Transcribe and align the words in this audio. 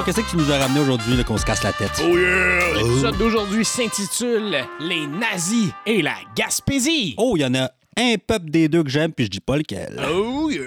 Alors, 0.00 0.14
qu'est-ce 0.14 0.26
que 0.26 0.30
tu 0.30 0.38
nous 0.38 0.50
as 0.50 0.56
ramené 0.56 0.80
aujourd'hui, 0.80 1.14
là, 1.14 1.24
qu'on 1.24 1.36
se 1.36 1.44
casse 1.44 1.62
la 1.62 1.74
tête? 1.74 1.90
Oh 2.02 2.16
yeah! 2.16 2.72
L'épisode 2.74 3.18
d'aujourd'hui 3.18 3.66
s'intitule 3.66 4.56
Les 4.80 5.06
nazis 5.06 5.72
et 5.84 6.00
la 6.00 6.14
Gaspésie. 6.34 7.14
Oh, 7.18 7.34
il 7.36 7.42
y 7.42 7.44
en 7.44 7.54
a 7.54 7.70
un 7.98 8.14
peuple 8.16 8.48
des 8.48 8.70
deux 8.70 8.82
que 8.82 8.88
j'aime, 8.88 9.12
puis 9.12 9.26
je 9.26 9.30
dis 9.30 9.40
pas 9.40 9.58
lequel. 9.58 10.00
Oh 10.10 10.48
yeah! 10.48 10.62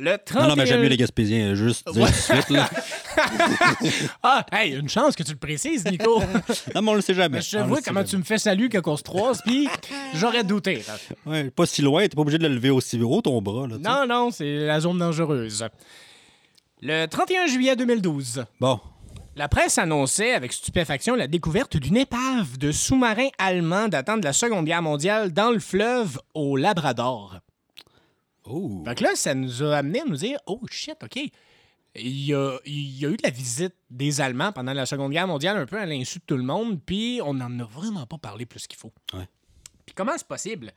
Le 0.00 0.16
31... 0.18 0.42
Non, 0.42 0.48
non, 0.48 0.56
mais 0.56 0.66
j'aime 0.66 0.80
mieux 0.80 0.88
les 0.88 0.96
Gaspésiens, 0.96 1.54
juste 1.54 1.88
dire 1.92 2.06
tout 2.08 2.12
de 2.12 2.16
suite, 2.16 2.50
là. 2.50 2.68
Ah, 4.24 4.44
hey, 4.50 4.74
une 4.74 4.88
chance 4.88 5.14
que 5.14 5.22
tu 5.22 5.30
le 5.30 5.38
précises, 5.38 5.84
Nico. 5.84 6.20
Non, 6.74 6.82
mais 6.82 6.90
on 6.90 6.94
le 6.94 7.02
sait 7.02 7.14
jamais. 7.14 7.40
Je 7.40 7.50
te 7.52 7.56
vois 7.58 7.82
comment 7.82 8.00
jamais. 8.00 8.04
tu 8.04 8.16
me 8.16 8.24
fais 8.24 8.38
salut 8.38 8.68
quand 8.68 8.82
on 8.88 8.96
se 8.96 9.04
croise, 9.04 9.42
puis 9.46 9.68
j'aurais 10.14 10.42
douté. 10.42 10.82
Ouais, 11.24 11.50
pas 11.50 11.66
si 11.66 11.82
loin, 11.82 12.02
t'es 12.02 12.16
pas 12.16 12.22
obligé 12.22 12.38
de 12.38 12.48
le 12.48 12.54
lever 12.56 12.70
aussi 12.70 13.00
haut, 13.00 13.22
ton 13.22 13.40
bras, 13.40 13.68
là. 13.68 13.76
Non, 13.78 14.12
non, 14.12 14.32
c'est 14.32 14.66
la 14.66 14.80
zone 14.80 14.98
dangereuse. 14.98 15.64
Le 16.86 17.06
31 17.06 17.46
juillet 17.46 17.76
2012, 17.76 18.44
Bon. 18.60 18.78
la 19.36 19.48
presse 19.48 19.78
annonçait 19.78 20.32
avec 20.34 20.52
stupéfaction 20.52 21.14
la 21.14 21.26
découverte 21.26 21.78
d'une 21.78 21.96
épave 21.96 22.58
de 22.58 22.72
sous-marin 22.72 23.28
allemand 23.38 23.88
datant 23.88 24.18
de 24.18 24.24
la 24.24 24.34
Seconde 24.34 24.66
Guerre 24.66 24.82
mondiale 24.82 25.32
dans 25.32 25.50
le 25.50 25.60
fleuve 25.60 26.20
au 26.34 26.56
Labrador. 26.58 27.38
Oh. 28.44 28.82
Fait 28.84 28.96
que 28.96 29.02
là, 29.04 29.10
ça 29.14 29.34
nous 29.34 29.62
a 29.62 29.76
amené 29.78 30.02
à 30.02 30.04
nous 30.04 30.16
dire 30.16 30.38
Oh 30.46 30.60
shit, 30.70 30.96
OK. 31.02 31.16
Il 31.96 32.26
y, 32.26 32.34
a, 32.34 32.58
il 32.66 32.98
y 32.98 33.06
a 33.06 33.08
eu 33.08 33.16
de 33.16 33.22
la 33.22 33.30
visite 33.30 33.74
des 33.88 34.20
Allemands 34.20 34.52
pendant 34.52 34.74
la 34.74 34.84
Seconde 34.84 35.12
Guerre 35.12 35.28
mondiale, 35.28 35.56
un 35.56 35.64
peu 35.64 35.78
à 35.78 35.86
l'insu 35.86 36.18
de 36.18 36.24
tout 36.26 36.36
le 36.36 36.42
monde, 36.42 36.80
puis 36.84 37.20
on 37.24 37.32
n'en 37.32 37.60
a 37.60 37.64
vraiment 37.64 38.04
pas 38.04 38.18
parlé 38.18 38.44
plus 38.44 38.66
qu'il 38.66 38.78
faut. 38.78 38.92
Ouais. 39.14 39.26
Puis 39.86 39.94
comment 39.94 40.12
c'est 40.18 40.26
possible? 40.26 40.72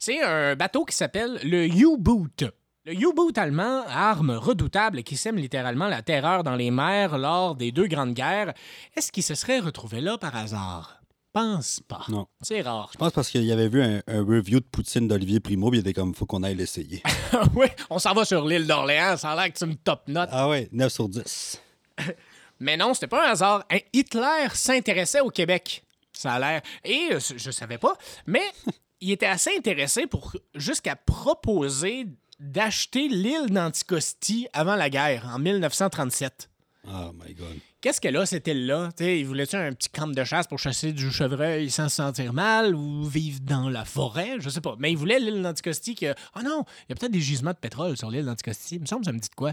C'est 0.00 0.20
un 0.20 0.56
bateau 0.56 0.84
qui 0.84 0.96
s'appelle 0.96 1.38
le 1.44 1.66
U-Boot. 1.66 2.44
Le 2.86 2.92
U-Boot 2.92 3.38
allemand, 3.38 3.82
arme 3.88 4.32
redoutable 4.32 5.04
qui 5.04 5.16
sème 5.16 5.36
littéralement 5.36 5.88
la 5.88 6.02
terreur 6.02 6.44
dans 6.44 6.54
les 6.54 6.70
mers 6.70 7.16
lors 7.16 7.54
des 7.54 7.72
deux 7.72 7.86
grandes 7.86 8.12
guerres, 8.12 8.52
est-ce 8.94 9.10
qu'il 9.10 9.22
se 9.22 9.34
serait 9.34 9.58
retrouvé 9.58 10.02
là 10.02 10.18
par 10.18 10.36
hasard? 10.36 11.00
Pense 11.32 11.80
pas. 11.88 12.04
Non. 12.10 12.26
C'est 12.42 12.60
rare. 12.60 12.90
Je 12.92 12.98
pense 12.98 13.12
parce 13.12 13.30
qu'il 13.30 13.50
avait 13.50 13.70
vu 13.70 13.82
un, 13.82 14.02
un 14.06 14.20
review 14.22 14.60
de 14.60 14.66
Poutine 14.66 15.08
d'Olivier 15.08 15.40
Primo, 15.40 15.70
puis 15.70 15.78
il 15.78 15.80
était 15.80 15.94
comme, 15.94 16.14
faut 16.14 16.26
qu'on 16.26 16.42
aille 16.42 16.56
l'essayer. 16.56 17.02
oui, 17.54 17.68
on 17.88 17.98
s'en 17.98 18.12
va 18.12 18.26
sur 18.26 18.44
l'île 18.44 18.66
d'Orléans, 18.66 19.16
ça 19.16 19.30
a 19.30 19.34
l'air 19.34 19.50
que 19.50 19.58
tu 19.58 19.64
me 19.64 19.76
top 19.76 20.02
note. 20.08 20.28
ah 20.30 20.50
ouais, 20.50 20.68
9 20.70 20.92
sur 20.92 21.08
10. 21.08 21.62
Mais 22.60 22.76
non, 22.76 22.92
c'était 22.92 23.06
pas 23.06 23.26
un 23.26 23.32
hasard. 23.32 23.64
Hein, 23.70 23.78
Hitler 23.94 24.48
s'intéressait 24.52 25.20
au 25.20 25.30
Québec. 25.30 25.82
Ça 26.12 26.34
a 26.34 26.38
l'air. 26.38 26.62
Et 26.84 27.08
euh, 27.12 27.18
je 27.18 27.50
savais 27.50 27.78
pas, 27.78 27.94
mais 28.26 28.44
il 29.00 29.10
était 29.10 29.26
assez 29.26 29.50
intéressé 29.56 30.06
pour 30.06 30.32
jusqu'à 30.54 30.96
proposer 30.96 32.06
d'acheter 32.44 33.08
l'île 33.08 33.48
d'Anticosti 33.50 34.46
avant 34.52 34.76
la 34.76 34.90
guerre, 34.90 35.30
en 35.34 35.38
1937. 35.38 36.50
Oh 36.86 37.12
my 37.14 37.32
God. 37.34 37.56
Qu'est-ce 37.80 38.00
qu'elle 38.00 38.16
a, 38.16 38.26
cette 38.26 38.46
île-là? 38.46 38.90
Il 39.00 39.26
voulait-tu 39.26 39.56
un 39.56 39.72
petit 39.72 39.88
camp 39.88 40.06
de 40.06 40.24
chasse 40.24 40.46
pour 40.46 40.58
chasser 40.58 40.92
du 40.92 41.10
chevreuil 41.10 41.70
sans 41.70 41.88
se 41.88 41.96
sentir 41.96 42.32
mal 42.32 42.74
ou 42.74 43.04
vivre 43.04 43.40
dans 43.42 43.68
la 43.70 43.84
forêt? 43.84 44.36
Je 44.40 44.48
sais 44.50 44.60
pas. 44.60 44.74
Mais 44.78 44.90
il 44.92 44.96
voulait 44.96 45.18
l'île 45.18 45.42
d'Anticosti 45.42 45.94
que. 45.94 46.14
Ah 46.34 46.42
non, 46.42 46.64
il 46.80 46.90
y 46.90 46.92
a 46.92 46.96
peut-être 46.96 47.12
des 47.12 47.20
gisements 47.20 47.52
de 47.52 47.56
pétrole 47.56 47.96
sur 47.96 48.10
l'île 48.10 48.24
d'Anticosti. 48.26 48.76
Il 48.76 48.80
me 48.82 48.86
semble 48.86 49.00
que 49.02 49.06
ça 49.06 49.12
me 49.12 49.18
dit 49.18 49.28
de 49.28 49.34
quoi? 49.34 49.52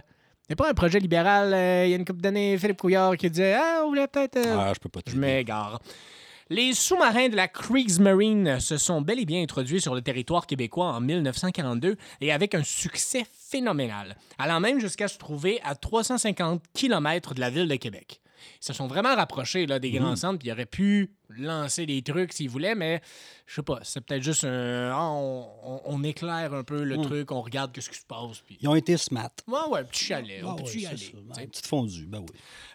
A 0.49 0.55
pas 0.55 0.69
un 0.69 0.73
projet 0.73 0.99
libéral, 0.99 1.53
euh, 1.53 1.85
il 1.85 1.91
y 1.91 1.93
a 1.93 1.95
une 1.95 2.03
couple 2.03 2.19
d'années, 2.19 2.57
Philippe 2.57 2.77
Couillard 2.81 3.15
qui 3.15 3.29
disait 3.29 3.53
Ah, 3.53 3.83
on 3.85 3.89
voulait 3.89 4.07
peut-être. 4.07 4.35
euh, 4.37 4.57
Ah, 4.59 4.71
je 4.75 4.79
peux 4.79 4.89
pas 4.89 5.01
te 5.01 5.09
je 5.11 5.15
m'égare. 5.15 5.79
Les 6.53 6.73
sous-marins 6.73 7.29
de 7.29 7.37
la 7.37 7.47
Kriegsmarine 7.47 8.59
se 8.59 8.75
sont 8.75 8.99
bel 8.99 9.19
et 9.19 9.25
bien 9.25 9.41
introduits 9.41 9.79
sur 9.79 9.95
le 9.95 10.01
territoire 10.01 10.45
québécois 10.45 10.87
en 10.87 10.99
1942 10.99 11.95
et 12.19 12.33
avec 12.33 12.55
un 12.55 12.63
succès 12.63 13.25
phénoménal, 13.49 14.17
allant 14.37 14.59
même 14.59 14.81
jusqu'à 14.81 15.07
se 15.07 15.17
trouver 15.17 15.61
à 15.63 15.75
350 15.75 16.61
km 16.73 17.35
de 17.35 17.39
la 17.39 17.49
ville 17.49 17.69
de 17.69 17.75
Québec. 17.77 18.19
Ils 18.61 18.65
se 18.65 18.73
sont 18.73 18.87
vraiment 18.87 19.15
rapprochés 19.15 19.65
là, 19.65 19.79
des 19.79 19.91
grands 19.91 20.15
centres, 20.15 20.39
puis 20.39 20.47
ils 20.49 20.51
auraient 20.51 20.65
pu 20.65 21.11
lancer 21.29 21.85
des 21.85 22.01
trucs 22.01 22.33
s'ils 22.33 22.49
voulaient, 22.49 22.75
mais 22.75 23.01
je 23.47 23.55
sais 23.55 23.61
pas, 23.63 23.79
c'est 23.83 24.01
peut-être 24.05 24.21
juste 24.23 24.43
un. 24.43 24.91
ah, 24.93 25.09
on, 25.11 25.47
on- 25.63 25.81
on 25.85 26.03
éclaire 26.03 26.53
un 26.53 26.63
peu 26.63 26.83
le 26.83 26.97
truc, 27.01 27.31
on 27.31 27.41
regarde 27.41 27.71
ce 27.79 27.89
qui 27.89 27.97
se 27.97 28.05
passe, 28.05 28.39
puis. 28.45 28.57
Ils 28.59 28.67
ont 28.67 28.75
été 28.75 28.97
smart. 28.97 29.29
Ouais, 29.47 29.57
ouais, 29.69 29.79
un 29.79 29.83
petit 29.85 30.03
chalet, 30.05 30.41
Ah 30.45 30.55
peut 30.57 30.63
ouais. 30.63 31.43
Une 31.43 31.49
petite 31.49 31.67
fondue, 31.67 32.05
ben 32.05 32.19
oui. 32.19 32.25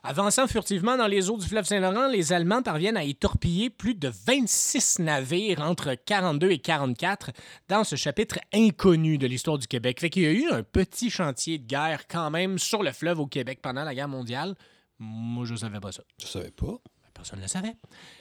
Avançant 0.03 0.47
furtivement 0.47 0.97
dans 0.97 1.07
les 1.07 1.29
eaux 1.29 1.37
du 1.37 1.47
fleuve 1.47 1.65
Saint-Laurent, 1.67 2.07
les 2.09 2.33
Allemands 2.33 2.63
parviennent 2.63 2.97
à 2.97 3.05
y 3.05 3.15
torpiller 3.15 3.69
plus 3.71 3.95
de 3.95 4.11
26 4.27 5.01
navires 5.01 5.61
entre 5.61 5.95
42 5.95 6.51
et 6.51 6.59
44 6.59 7.33
dans 7.69 7.85
ce 7.85 7.97
chapitre 7.97 8.39
inconnu 8.55 9.19
de 9.19 9.27
l'histoire 9.27 9.59
du 9.59 9.67
Québec. 9.67 10.01
Fait 10.01 10.09
qu'il 10.11 10.23
y 10.23 10.27
a 10.27 10.31
eu 10.31 10.49
un 10.51 10.63
petit 10.63 11.11
chantier 11.11 11.59
de 11.59 11.67
guerre 11.67 12.07
quand 12.09 12.31
même 12.31 12.59
sur 12.59 12.83
le 12.83 12.93
fleuve 12.93 13.21
au 13.21 13.27
Québec 13.27 13.59
pendant 13.63 13.85
la 13.85 13.95
guerre 13.95 14.09
mondiale. 14.09 14.55
Moi, 14.99 15.45
je 15.47 15.55
savais 15.55 15.81
pas 15.81 15.93
ça. 15.93 16.03
Je 16.21 16.27
savais 16.27 16.51
pas? 16.51 16.79
Personne 17.17 17.39
ne 17.39 17.45
le 17.45 17.49
savait. 17.49 17.75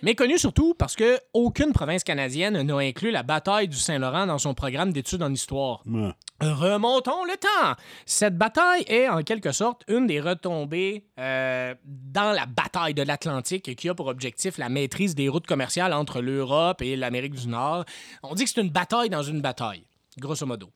Mais 0.03 0.15
connu 0.15 0.37
surtout 0.37 0.73
parce 0.73 0.95
que 0.95 1.19
aucune 1.33 1.73
province 1.73 2.03
canadienne 2.05 2.61
n'a 2.61 2.77
inclus 2.77 3.11
la 3.11 3.23
bataille 3.23 3.67
du 3.67 3.75
Saint-Laurent 3.75 4.25
dans 4.25 4.37
son 4.37 4.53
programme 4.53 4.93
d'études 4.93 5.21
en 5.21 5.33
histoire. 5.33 5.83
Ouais. 5.85 6.11
Remontons 6.39 7.25
le 7.25 7.35
temps. 7.37 7.75
Cette 8.05 8.37
bataille 8.37 8.83
est 8.87 9.09
en 9.09 9.21
quelque 9.23 9.51
sorte 9.51 9.83
une 9.89 10.07
des 10.07 10.21
retombées 10.21 11.05
euh, 11.19 11.75
dans 11.83 12.31
la 12.31 12.45
bataille 12.45 12.93
de 12.93 13.01
l'Atlantique 13.03 13.75
qui 13.75 13.89
a 13.89 13.95
pour 13.95 14.07
objectif 14.07 14.57
la 14.57 14.69
maîtrise 14.69 15.13
des 15.13 15.27
routes 15.27 15.47
commerciales 15.47 15.91
entre 15.91 16.21
l'Europe 16.21 16.81
et 16.81 16.95
l'Amérique 16.95 17.35
du 17.35 17.47
Nord. 17.47 17.83
On 18.23 18.33
dit 18.33 18.45
que 18.45 18.49
c'est 18.49 18.61
une 18.61 18.69
bataille 18.69 19.09
dans 19.09 19.23
une 19.23 19.41
bataille, 19.41 19.85
grosso 20.17 20.45
modo. 20.45 20.69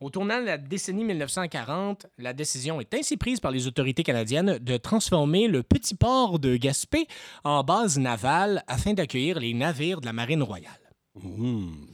Au 0.00 0.10
tournant 0.10 0.40
de 0.40 0.46
la 0.46 0.58
décennie 0.58 1.04
1940, 1.04 2.06
la 2.18 2.32
décision 2.32 2.80
est 2.80 2.92
ainsi 2.94 3.16
prise 3.16 3.38
par 3.38 3.52
les 3.52 3.66
autorités 3.66 4.02
canadiennes 4.02 4.58
de 4.58 4.76
transformer 4.76 5.46
le 5.46 5.62
petit 5.62 5.94
port 5.94 6.38
de 6.38 6.56
Gaspé 6.56 7.06
en 7.44 7.62
base 7.62 7.98
navale 7.98 8.64
afin 8.66 8.92
d'accueillir 8.92 9.38
les 9.38 9.54
navires 9.54 10.00
de 10.00 10.06
la 10.06 10.12
Marine 10.12 10.42
royale. 10.42 10.72
Hum. 11.14 11.86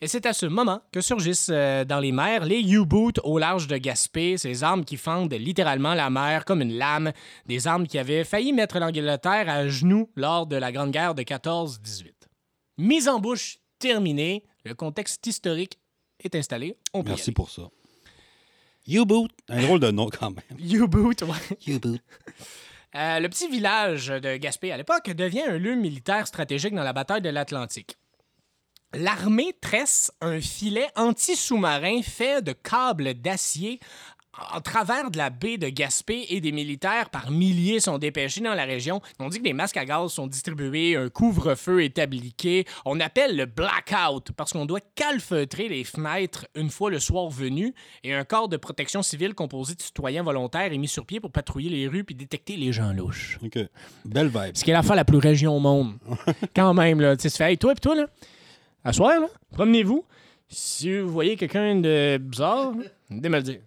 Et 0.00 0.08
c'est 0.08 0.26
à 0.26 0.32
ce 0.32 0.46
moment 0.46 0.80
que 0.92 1.00
surgissent 1.00 1.50
euh, 1.52 1.84
dans 1.84 2.00
les 2.00 2.10
mers 2.10 2.44
les 2.44 2.60
U-Boots 2.60 3.20
au 3.22 3.38
large 3.38 3.66
de 3.66 3.76
Gaspé, 3.76 4.36
ces 4.36 4.64
armes 4.64 4.84
qui 4.84 4.96
fendent 4.96 5.34
littéralement 5.34 5.94
la 5.94 6.10
mer 6.10 6.44
comme 6.44 6.62
une 6.62 6.76
lame, 6.76 7.12
des 7.46 7.66
armes 7.66 7.86
qui 7.86 7.98
avaient 7.98 8.24
failli 8.24 8.52
mettre 8.52 8.78
l'Angleterre 8.78 9.48
à 9.48 9.68
genoux 9.68 10.10
lors 10.16 10.46
de 10.46 10.56
la 10.56 10.72
Grande 10.72 10.90
Guerre 10.90 11.14
de 11.14 11.22
14-18. 11.22 12.12
Mise 12.78 13.08
en 13.08 13.20
bouche 13.20 13.58
terminée, 13.78 14.44
le 14.64 14.74
contexte 14.74 15.26
historique 15.26 15.78
est 16.26 16.34
installé. 16.36 16.76
On 16.92 17.02
peut 17.02 17.08
y 17.08 17.12
Merci 17.12 17.30
aller. 17.30 17.34
pour 17.34 17.50
ça. 17.50 17.62
U-Boot. 18.88 19.30
Un 19.48 19.62
drôle 19.62 19.80
de 19.80 19.90
nom 19.90 20.08
quand 20.08 20.30
même. 20.30 20.58
U-Boot, 20.58 21.22
ouais. 21.22 21.56
U-Boot. 21.66 22.00
Euh, 22.94 23.20
le 23.20 23.28
petit 23.28 23.48
village 23.48 24.08
de 24.08 24.36
Gaspé 24.36 24.70
à 24.72 24.76
l'époque 24.76 25.10
devient 25.10 25.42
un 25.48 25.58
lieu 25.58 25.74
militaire 25.74 26.26
stratégique 26.26 26.74
dans 26.74 26.82
la 26.82 26.92
bataille 26.92 27.22
de 27.22 27.30
l'Atlantique. 27.30 27.96
L'armée 28.94 29.54
tresse 29.60 30.12
un 30.20 30.40
filet 30.40 30.88
anti-sous-marin 30.96 32.02
fait 32.02 32.42
de 32.42 32.52
câbles 32.52 33.14
d'acier 33.14 33.80
en 34.54 34.60
travers 34.60 35.10
de 35.10 35.18
la 35.18 35.30
baie 35.30 35.58
de 35.58 35.68
Gaspé 35.68 36.26
et 36.30 36.40
des 36.40 36.52
militaires 36.52 37.10
par 37.10 37.30
milliers 37.30 37.80
sont 37.80 37.98
dépêchés 37.98 38.40
dans 38.40 38.54
la 38.54 38.64
région. 38.64 39.00
On 39.18 39.28
dit 39.28 39.38
que 39.38 39.44
des 39.44 39.52
masques 39.52 39.76
à 39.76 39.84
gaz 39.84 40.12
sont 40.12 40.26
distribués, 40.26 40.96
un 40.96 41.08
couvre-feu 41.08 41.84
est 41.84 41.98
appliqué. 41.98 42.64
On 42.84 42.98
appelle 43.00 43.36
le 43.36 43.46
blackout 43.46 44.32
parce 44.32 44.52
qu'on 44.52 44.64
doit 44.64 44.80
calfeutrer 44.94 45.68
les 45.68 45.84
fenêtres 45.84 46.46
une 46.54 46.70
fois 46.70 46.90
le 46.90 46.98
soir 46.98 47.28
venu 47.28 47.74
et 48.04 48.14
un 48.14 48.24
corps 48.24 48.48
de 48.48 48.56
protection 48.56 49.02
civile 49.02 49.34
composé 49.34 49.74
de 49.74 49.82
citoyens 49.82 50.22
volontaires 50.22 50.72
est 50.72 50.78
mis 50.78 50.88
sur 50.88 51.04
pied 51.04 51.20
pour 51.20 51.30
patrouiller 51.30 51.70
les 51.70 51.86
rues 51.86 52.04
puis 52.04 52.14
détecter 52.14 52.56
les 52.56 52.72
gens 52.72 52.92
louches. 52.92 53.38
OK. 53.44 53.58
Belle 54.04 54.28
vibe. 54.28 54.56
Ce 54.56 54.64
qui 54.64 54.70
est 54.70 54.74
la 54.74 54.82
fois 54.82 54.96
la 54.96 55.04
plus 55.04 55.18
région 55.18 55.56
au 55.56 55.60
monde. 55.60 55.94
Quand 56.56 56.72
même, 56.74 57.00
là. 57.00 57.16
Tu 57.16 57.28
fais, 57.28 57.50
hey, 57.50 57.58
toi, 57.58 57.74
puis 57.74 57.80
toi, 57.80 57.94
là, 57.94 58.06
à 58.84 58.92
soir, 58.92 59.20
là, 59.20 59.28
promenez-vous. 59.52 60.04
Si 60.48 60.98
vous 60.98 61.10
voyez 61.10 61.36
quelqu'un 61.36 61.76
de 61.76 62.18
bizarre, 62.18 62.72
venez 63.08 63.28
me 63.28 63.36
le 63.36 63.42
dire. 63.42 63.60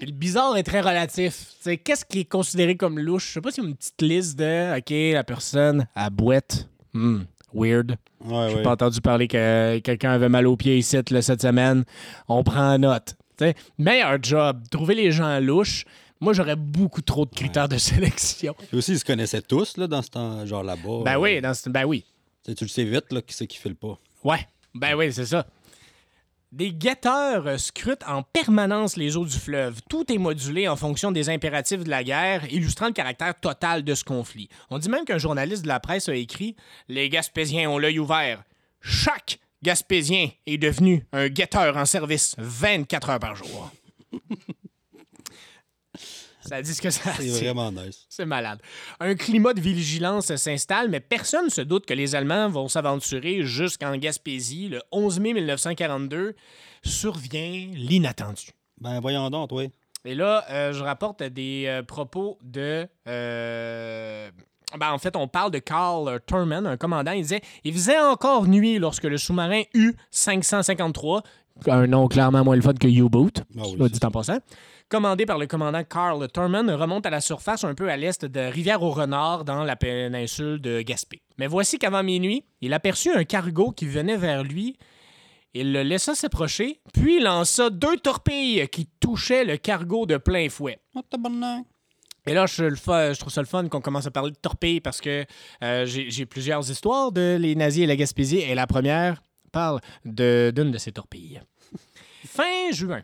Le 0.00 0.10
bizarre 0.12 0.56
est 0.56 0.62
très 0.62 0.80
relatif. 0.80 1.52
Qu'est-ce 1.84 2.04
qui 2.04 2.20
est 2.20 2.24
considéré 2.24 2.76
comme 2.76 2.98
louche? 2.98 3.28
Je 3.28 3.32
sais 3.34 3.40
pas 3.40 3.50
s'il 3.50 3.64
y 3.64 3.66
a 3.66 3.70
une 3.70 3.76
petite 3.76 4.02
liste 4.02 4.38
de, 4.38 4.78
OK, 4.78 5.14
la 5.14 5.24
personne 5.24 5.86
à 5.94 6.10
boîte. 6.10 6.68
Hmm, 6.92 7.20
weird. 7.54 7.96
Ouais, 8.24 8.48
J'ai 8.50 8.56
ouais. 8.56 8.62
pas 8.62 8.72
entendu 8.72 9.00
parler 9.00 9.28
que 9.28 9.78
quelqu'un 9.78 10.10
avait 10.12 10.28
mal 10.28 10.46
aux 10.46 10.56
pieds 10.56 10.76
ici 10.78 10.96
là, 11.10 11.22
cette 11.22 11.42
semaine. 11.42 11.84
On 12.28 12.42
prend 12.42 12.76
note. 12.78 13.14
Tu 13.38 13.44
sais, 13.46 13.54
meilleur 13.78 14.18
job. 14.22 14.62
Trouver 14.70 14.94
les 14.94 15.10
gens 15.12 15.38
louches. 15.40 15.84
Moi, 16.20 16.34
j'aurais 16.34 16.56
beaucoup 16.56 17.00
trop 17.00 17.24
de 17.24 17.30
critères 17.34 17.68
de 17.68 17.78
sélection. 17.78 18.54
Puis 18.68 18.76
aussi, 18.76 18.92
ils 18.92 18.98
se 18.98 19.04
connaissaient 19.04 19.40
tous 19.42 19.76
là, 19.78 19.86
dans 19.86 20.02
ce 20.02 20.10
temps, 20.10 20.44
genre 20.44 20.62
là-bas. 20.62 21.02
Ben 21.04 21.14
Euh, 21.16 21.20
oui, 21.20 21.40
dans 21.40 21.54
ce- 21.54 21.70
ben 21.70 21.84
oui. 21.84 22.04
Tu 22.44 22.54
le 22.64 22.68
sais 22.68 22.84
vite, 22.84 23.12
là, 23.12 23.22
qui 23.22 23.32
c'est 23.34 23.46
qui 23.46 23.56
file 23.58 23.76
pas. 23.76 23.98
Ouais, 24.24 24.46
ben 24.74 24.94
oui, 24.96 25.12
c'est 25.12 25.24
ça. 25.26 25.46
Des 26.52 26.72
guetteurs 26.72 27.46
euh, 27.46 27.58
scrutent 27.58 28.02
en 28.08 28.24
permanence 28.24 28.96
les 28.96 29.16
eaux 29.16 29.24
du 29.24 29.38
fleuve. 29.38 29.80
Tout 29.88 30.10
est 30.12 30.18
modulé 30.18 30.66
en 30.66 30.74
fonction 30.74 31.12
des 31.12 31.28
impératifs 31.28 31.84
de 31.84 31.90
la 31.90 32.02
guerre, 32.02 32.52
illustrant 32.52 32.88
le 32.88 32.92
caractère 32.92 33.38
total 33.38 33.84
de 33.84 33.94
ce 33.94 34.02
conflit. 34.02 34.48
On 34.68 34.78
dit 34.78 34.88
même 34.88 35.04
qu'un 35.04 35.18
journaliste 35.18 35.62
de 35.62 35.68
la 35.68 35.78
presse 35.78 36.08
a 36.08 36.14
écrit 36.16 36.56
Les 36.88 37.08
Gaspésiens 37.08 37.70
ont 37.70 37.78
l'œil 37.78 38.00
ouvert. 38.00 38.42
Chaque 38.80 39.38
Gaspésien 39.62 40.30
est 40.44 40.58
devenu 40.58 41.06
un 41.12 41.28
guetteur 41.28 41.76
en 41.76 41.84
service 41.84 42.34
24 42.38 43.10
heures 43.10 43.20
par 43.20 43.36
jour. 43.36 43.70
Ça 46.50 46.60
dit 46.60 46.74
ce 46.74 46.82
que 46.82 46.90
ça 46.90 47.12
C'est 47.16 47.44
vraiment 47.44 47.70
nice. 47.70 48.06
C'est 48.08 48.26
malade. 48.26 48.58
Un 48.98 49.14
climat 49.14 49.54
de 49.54 49.60
vigilance 49.60 50.34
s'installe, 50.34 50.88
mais 50.88 50.98
personne 50.98 51.44
ne 51.44 51.48
se 51.48 51.60
doute 51.60 51.86
que 51.86 51.94
les 51.94 52.16
Allemands 52.16 52.48
vont 52.48 52.66
s'aventurer 52.66 53.44
jusqu'en 53.44 53.96
Gaspésie. 53.96 54.68
Le 54.68 54.82
11 54.90 55.20
mai 55.20 55.32
1942 55.34 56.34
survient 56.82 57.70
l'inattendu. 57.72 58.48
Ben, 58.80 58.98
voyons 58.98 59.30
donc, 59.30 59.50
toi. 59.50 59.62
Et 60.04 60.16
là, 60.16 60.44
euh, 60.50 60.72
je 60.72 60.82
rapporte 60.82 61.22
des 61.22 61.66
euh, 61.68 61.84
propos 61.84 62.36
de. 62.42 62.88
euh, 63.06 64.28
ben, 64.76 64.90
en 64.90 64.98
fait, 64.98 65.14
on 65.14 65.28
parle 65.28 65.52
de 65.52 65.60
Carl 65.60 66.18
Turman, 66.26 66.66
un 66.66 66.76
commandant. 66.76 67.12
Il 67.12 67.22
disait 67.22 67.42
Il 67.62 67.72
faisait 67.74 68.00
encore 68.00 68.48
nuit 68.48 68.80
lorsque 68.80 69.04
le 69.04 69.18
sous-marin 69.18 69.62
U-553, 69.74 71.22
un 71.68 71.86
nom 71.86 72.08
clairement 72.08 72.42
moins 72.42 72.56
le 72.56 72.62
fun 72.62 72.74
que 72.74 72.88
U-Boot, 72.88 73.44
Ah 73.56 73.62
oui, 73.78 73.88
dit 73.88 74.00
en 74.02 74.10
passant, 74.10 74.38
commandé 74.90 75.24
par 75.24 75.38
le 75.38 75.46
commandant 75.46 75.82
Carl 75.84 76.28
Turman, 76.30 76.70
remonte 76.70 77.06
à 77.06 77.10
la 77.10 77.20
surface 77.22 77.64
un 77.64 77.74
peu 77.74 77.88
à 77.88 77.96
l'est 77.96 78.24
de 78.24 78.40
Rivière-au-Renard 78.40 79.44
dans 79.44 79.64
la 79.64 79.76
péninsule 79.76 80.60
de 80.60 80.82
Gaspé. 80.82 81.22
Mais 81.38 81.46
voici 81.46 81.78
qu'avant 81.78 82.02
minuit, 82.02 82.44
il 82.60 82.74
aperçut 82.74 83.12
un 83.12 83.24
cargo 83.24 83.70
qui 83.70 83.86
venait 83.86 84.16
vers 84.18 84.42
lui. 84.42 84.76
Il 85.54 85.72
le 85.72 85.82
laissa 85.82 86.14
s'approcher, 86.14 86.80
puis 86.92 87.20
lança 87.20 87.70
deux 87.70 87.96
torpilles 87.96 88.68
qui 88.68 88.86
touchaient 89.00 89.44
le 89.44 89.56
cargo 89.56 90.06
de 90.06 90.16
plein 90.16 90.48
fouet. 90.48 90.78
Oh. 90.94 91.00
Et 92.26 92.34
là, 92.34 92.46
je, 92.46 92.64
le 92.64 92.76
fa- 92.76 93.12
je 93.12 93.18
trouve 93.18 93.32
ça 93.32 93.40
le 93.40 93.46
fun 93.46 93.66
qu'on 93.68 93.80
commence 93.80 94.06
à 94.06 94.10
parler 94.10 94.30
de 94.30 94.36
torpilles 94.36 94.80
parce 94.80 95.00
que 95.00 95.24
euh, 95.64 95.86
j'ai 95.86 96.26
plusieurs 96.26 96.70
histoires 96.70 97.10
de 97.12 97.36
les 97.40 97.54
nazis 97.54 97.84
et 97.84 97.86
la 97.86 97.96
Gaspésie. 97.96 98.38
Et 98.38 98.54
la 98.54 98.66
première 98.66 99.22
parle 99.52 99.80
de- 100.04 100.52
d'une 100.54 100.70
de, 100.70 100.78
ces 100.78 100.92
torpilles. 100.92 101.40
fin 102.26 102.70
juin, 102.72 103.02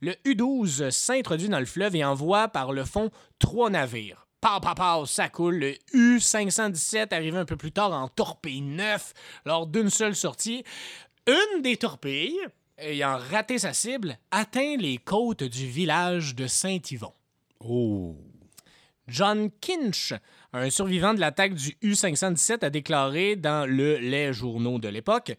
le 0.00 0.14
U-12 0.24 0.90
s'introduit 0.90 1.48
dans 1.48 1.58
le 1.58 1.66
fleuve 1.66 1.96
et 1.96 2.04
envoie 2.04 2.48
par 2.48 2.72
le 2.72 2.84
fond 2.84 3.10
trois 3.38 3.70
navires. 3.70 4.26
Pow, 4.40 4.60
pow, 4.60 4.74
pow, 4.74 5.06
ça 5.06 5.28
coule. 5.28 5.56
Le 5.56 5.74
U-517 5.92 7.12
arrivé 7.12 7.36
un 7.36 7.44
peu 7.44 7.56
plus 7.56 7.72
tard 7.72 7.92
en 7.92 8.08
torpille 8.08 8.60
neuf 8.60 9.12
lors 9.44 9.66
d'une 9.66 9.90
seule 9.90 10.14
sortie. 10.14 10.64
Une 11.26 11.62
des 11.62 11.76
torpilles, 11.76 12.38
ayant 12.78 13.18
raté 13.18 13.58
sa 13.58 13.72
cible, 13.72 14.18
atteint 14.30 14.76
les 14.76 14.98
côtes 14.98 15.42
du 15.42 15.66
village 15.66 16.34
de 16.34 16.46
Saint-Yvon. 16.46 17.12
Oh. 17.60 18.16
John 19.08 19.50
Kinch, 19.60 20.12
un 20.52 20.70
survivant 20.70 21.14
de 21.14 21.20
l'attaque 21.20 21.54
du 21.54 21.76
U-517, 21.82 22.64
a 22.64 22.70
déclaré 22.70 23.36
dans 23.36 23.68
le 23.68 23.96
Les 23.96 24.32
Journaux 24.32 24.78
de 24.78 24.88
l'époque 24.88 25.32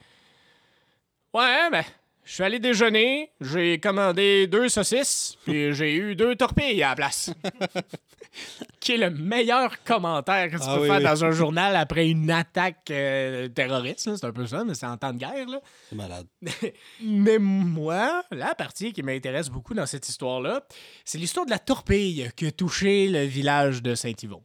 Ouais, 1.33 1.69
ben, 1.69 1.83
je 2.27 2.33
suis 2.33 2.43
allé 2.43 2.59
déjeuner, 2.59 3.31
j'ai 3.39 3.79
commandé 3.79 4.47
deux 4.47 4.67
saucisses, 4.67 5.37
puis 5.45 5.73
j'ai 5.73 5.95
eu 5.95 6.13
deux 6.13 6.35
torpilles 6.35 6.83
à 6.83 6.89
la 6.89 6.95
place. 6.95 7.31
Qui 8.81 8.91
est 8.91 8.97
le 8.97 9.09
meilleur 9.09 9.81
commentaire 9.83 10.51
que 10.51 10.57
tu 10.57 10.63
Ah 10.67 10.75
peux 10.75 10.81
oui, 10.81 10.87
faire 10.87 10.97
oui. 10.97 11.03
dans 11.03 11.23
un 11.23 11.31
journal 11.41 11.75
après 11.77 12.09
une 12.09 12.29
attaque 12.29 12.91
euh, 12.91 13.47
terroriste. 13.47 14.07
là. 14.07 14.17
C'est 14.17 14.25
un 14.27 14.33
peu 14.33 14.45
ça, 14.45 14.63
mais 14.65 14.73
c'est 14.75 14.85
en 14.85 14.97
temps 14.97 15.13
de 15.13 15.19
guerre. 15.19 15.47
Là. 15.47 15.61
C'est 15.89 15.95
malade. 15.95 16.27
Mais 17.01 17.39
moi, 17.39 18.23
la 18.31 18.53
partie 18.55 18.91
qui 18.93 19.01
m'intéresse 19.03 19.49
beaucoup 19.49 19.73
dans 19.73 19.85
cette 19.85 20.07
histoire-là, 20.09 20.67
c'est 21.05 21.17
l'histoire 21.17 21.45
de 21.45 21.51
la 21.51 21.59
torpille 21.59 22.29
qui 22.35 22.45
a 22.47 22.51
touché 22.51 23.07
le 23.07 23.23
village 23.23 23.81
de 23.81 23.95
Saint-Yvon. 23.95 24.43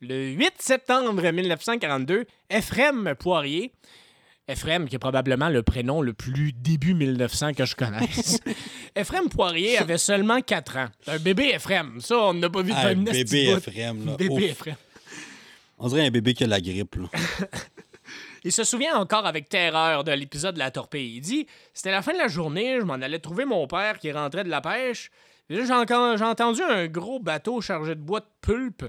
Le 0.00 0.28
8 0.30 0.52
septembre 0.60 1.30
1942, 1.30 2.24
Ephrem 2.48 3.14
Poirier, 3.18 3.72
Ephrem 4.50 4.88
qui 4.88 4.96
est 4.96 4.98
probablement 5.00 5.48
le 5.48 5.62
prénom 5.62 6.02
le 6.02 6.12
plus 6.12 6.52
début 6.52 6.94
1900 6.94 7.54
que 7.54 7.64
je 7.64 7.76
connaisse, 7.76 8.40
Ephrem 8.96 9.28
Poirier 9.28 9.78
avait 9.78 9.98
seulement 9.98 10.40
4 10.40 10.76
ans. 10.76 10.88
Un 11.06 11.18
bébé 11.18 11.52
Ephrem, 11.54 12.00
ça, 12.00 12.16
on 12.18 12.34
n'a 12.34 12.50
pas 12.50 12.62
vu 12.62 12.72
depuis 12.72 12.86
un 12.86 12.96
bébé. 12.96 13.50
Ephrem, 13.50 14.06
là. 14.06 14.16
Bébé. 14.16 14.54
On 15.78 15.88
dirait 15.88 16.06
un 16.06 16.10
bébé 16.10 16.34
qui 16.34 16.44
a 16.44 16.46
la 16.46 16.60
grippe, 16.60 16.96
là. 16.96 17.08
Il 18.44 18.52
se 18.52 18.64
souvient 18.64 18.96
encore 18.96 19.26
avec 19.26 19.48
terreur 19.48 20.02
de 20.02 20.12
l'épisode 20.12 20.54
de 20.54 20.58
la 20.58 20.70
torpille. 20.70 21.16
Il 21.16 21.20
dit 21.20 21.46
C'était 21.74 21.90
la 21.90 22.02
fin 22.02 22.12
de 22.12 22.18
la 22.18 22.28
journée, 22.28 22.78
je 22.80 22.84
m'en 22.84 22.94
allais 22.94 23.18
trouver 23.18 23.44
mon 23.44 23.66
père 23.66 23.98
qui 23.98 24.10
rentrait 24.12 24.44
de 24.44 24.48
la 24.48 24.60
pêche. 24.60 25.10
J'ai 25.50 25.70
entendu 25.72 26.62
un 26.62 26.86
gros 26.86 27.18
bateau 27.18 27.60
chargé 27.60 27.94
de 27.94 28.00
bois 28.00 28.20
de 28.20 28.26
pulpe 28.40 28.84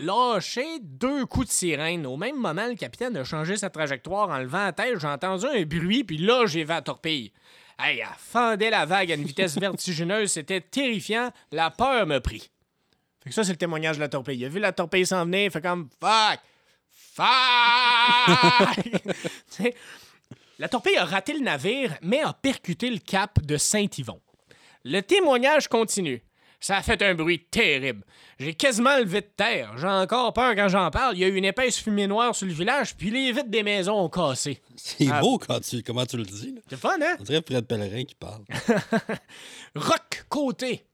lâcher 0.00 0.78
deux 0.80 1.26
coups 1.26 1.46
de 1.46 1.52
sirène. 1.52 2.06
Au 2.06 2.16
même 2.16 2.36
moment, 2.36 2.66
le 2.66 2.74
capitaine 2.74 3.16
a 3.16 3.24
changé 3.24 3.56
sa 3.56 3.70
trajectoire 3.70 4.28
en 4.30 4.38
levant 4.38 4.64
la 4.64 4.72
tête. 4.72 4.98
J'ai 4.98 5.06
entendu 5.06 5.46
un 5.46 5.62
bruit, 5.64 6.04
puis 6.04 6.18
là, 6.18 6.46
j'ai 6.46 6.62
vu 6.64 6.70
la 6.70 6.82
torpille. 6.82 7.32
Hey, 7.78 8.00
elle 8.00 8.08
fendait 8.18 8.70
la 8.70 8.84
vague 8.84 9.12
à 9.12 9.14
une 9.14 9.24
vitesse 9.24 9.58
vertigineuse. 9.60 10.32
C'était 10.32 10.60
terrifiant. 10.60 11.30
La 11.52 11.70
peur 11.70 12.06
me 12.06 12.18
prit. 12.18 12.50
Fait 13.22 13.30
que 13.30 13.34
ça, 13.34 13.44
c'est 13.44 13.52
le 13.52 13.58
témoignage 13.58 13.96
de 13.96 14.00
la 14.00 14.08
torpille. 14.08 14.38
Il 14.38 14.44
a 14.44 14.48
vu 14.48 14.58
la 14.58 14.72
torpille 14.72 15.06
s'en 15.06 15.24
venir, 15.24 15.44
il 15.44 15.50
fait 15.50 15.60
comme 15.60 15.88
Fuck! 16.00 16.40
Fuck! 17.14 17.24
La 20.58 20.68
torpille 20.68 20.96
a 20.98 21.06
raté 21.06 21.32
le 21.32 21.40
navire, 21.40 21.96
mais 22.02 22.20
a 22.20 22.34
percuté 22.34 22.90
le 22.90 22.98
cap 22.98 23.40
de 23.40 23.56
Saint-Yvon. 23.56 24.20
Le 24.84 25.00
témoignage 25.00 25.68
continue. 25.68 26.22
Ça 26.62 26.76
a 26.76 26.82
fait 26.82 27.00
un 27.02 27.14
bruit 27.14 27.38
terrible. 27.50 28.04
J'ai 28.38 28.52
quasiment 28.54 28.96
levé 28.98 29.22
de 29.22 29.30
terre. 29.34 29.78
J'ai 29.78 29.86
encore 29.86 30.32
peur 30.34 30.54
quand 30.54 30.68
j'en 30.68 30.90
parle. 30.90 31.16
Il 31.16 31.20
y 31.20 31.24
a 31.24 31.28
eu 31.28 31.34
une 31.36 31.46
épaisse 31.46 31.78
fumée 31.78 32.06
noire 32.06 32.34
sur 32.34 32.46
le 32.46 32.52
village, 32.52 32.94
puis 32.96 33.10
les 33.10 33.32
vitres 33.32 33.48
des 33.48 33.62
maisons 33.62 33.98
ont 33.98 34.08
cassé. 34.10 34.60
C'est 34.76 35.08
Ah. 35.10 35.20
beau 35.22 35.38
quand 35.38 35.58
tu, 35.60 35.82
comment 35.82 36.04
tu 36.04 36.18
le 36.18 36.24
dis. 36.24 36.52
là. 36.54 36.60
C'est 36.68 36.78
fun, 36.78 36.98
hein? 37.00 37.16
On 37.18 37.22
dirait 37.22 37.42
Fred 37.46 37.66
Pellerin 37.66 38.04
qui 38.04 38.14
parle. 38.14 38.44
Rock 39.74 40.24
Côté, 40.28 40.84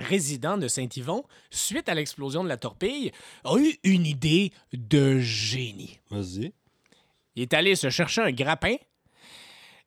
résident 0.00 0.56
de 0.56 0.66
Saint-Yvon, 0.68 1.24
suite 1.50 1.88
à 1.90 1.94
l'explosion 1.94 2.42
de 2.42 2.48
la 2.48 2.56
torpille, 2.56 3.12
a 3.44 3.56
eu 3.58 3.76
une 3.84 4.06
idée 4.06 4.50
de 4.72 5.18
génie. 5.18 5.98
Vas-y. 6.10 6.52
Il 7.34 7.42
est 7.42 7.52
allé 7.54 7.74
se 7.76 7.90
chercher 7.90 8.22
un 8.22 8.32
grappin, 8.32 8.76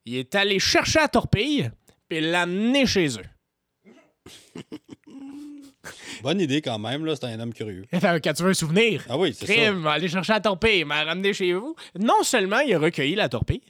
il 0.06 0.16
est 0.18 0.36
allé 0.36 0.60
chercher 0.60 1.00
la 1.00 1.08
torpille, 1.08 1.72
puis 2.08 2.22
l'amener 2.22 2.86
chez 2.86 3.08
eux. 3.18 3.26
Bonne 6.24 6.42
idée 6.42 6.62
quand 6.62 6.80
même, 6.80 7.06
là. 7.06 7.16
C'est 7.16 7.26
un 7.26 7.40
homme 7.40 7.54
curieux. 7.54 7.86
Fait, 7.92 8.22
Quand 8.22 8.34
tu 8.34 8.44
veux 8.44 8.50
un 8.50 8.54
souvenir, 8.54 9.06
Ah 9.10 9.18
oui, 9.18 9.34
c'est 9.34 9.46
ça. 9.46 9.54
crime, 9.54 9.88
aller 9.88 10.08
chercher 10.08 10.34
la 10.34 10.42
torpille, 10.42 10.84
m'a 10.84 11.04
ramené 11.04 11.34
chez 11.34 11.54
vous. 11.54 11.76
Non 11.98 12.24
seulement 12.24 12.60
il 12.60 12.74
a 12.74 12.80
recueilli 12.80 13.16
la 13.16 13.30
torpille, 13.30 13.62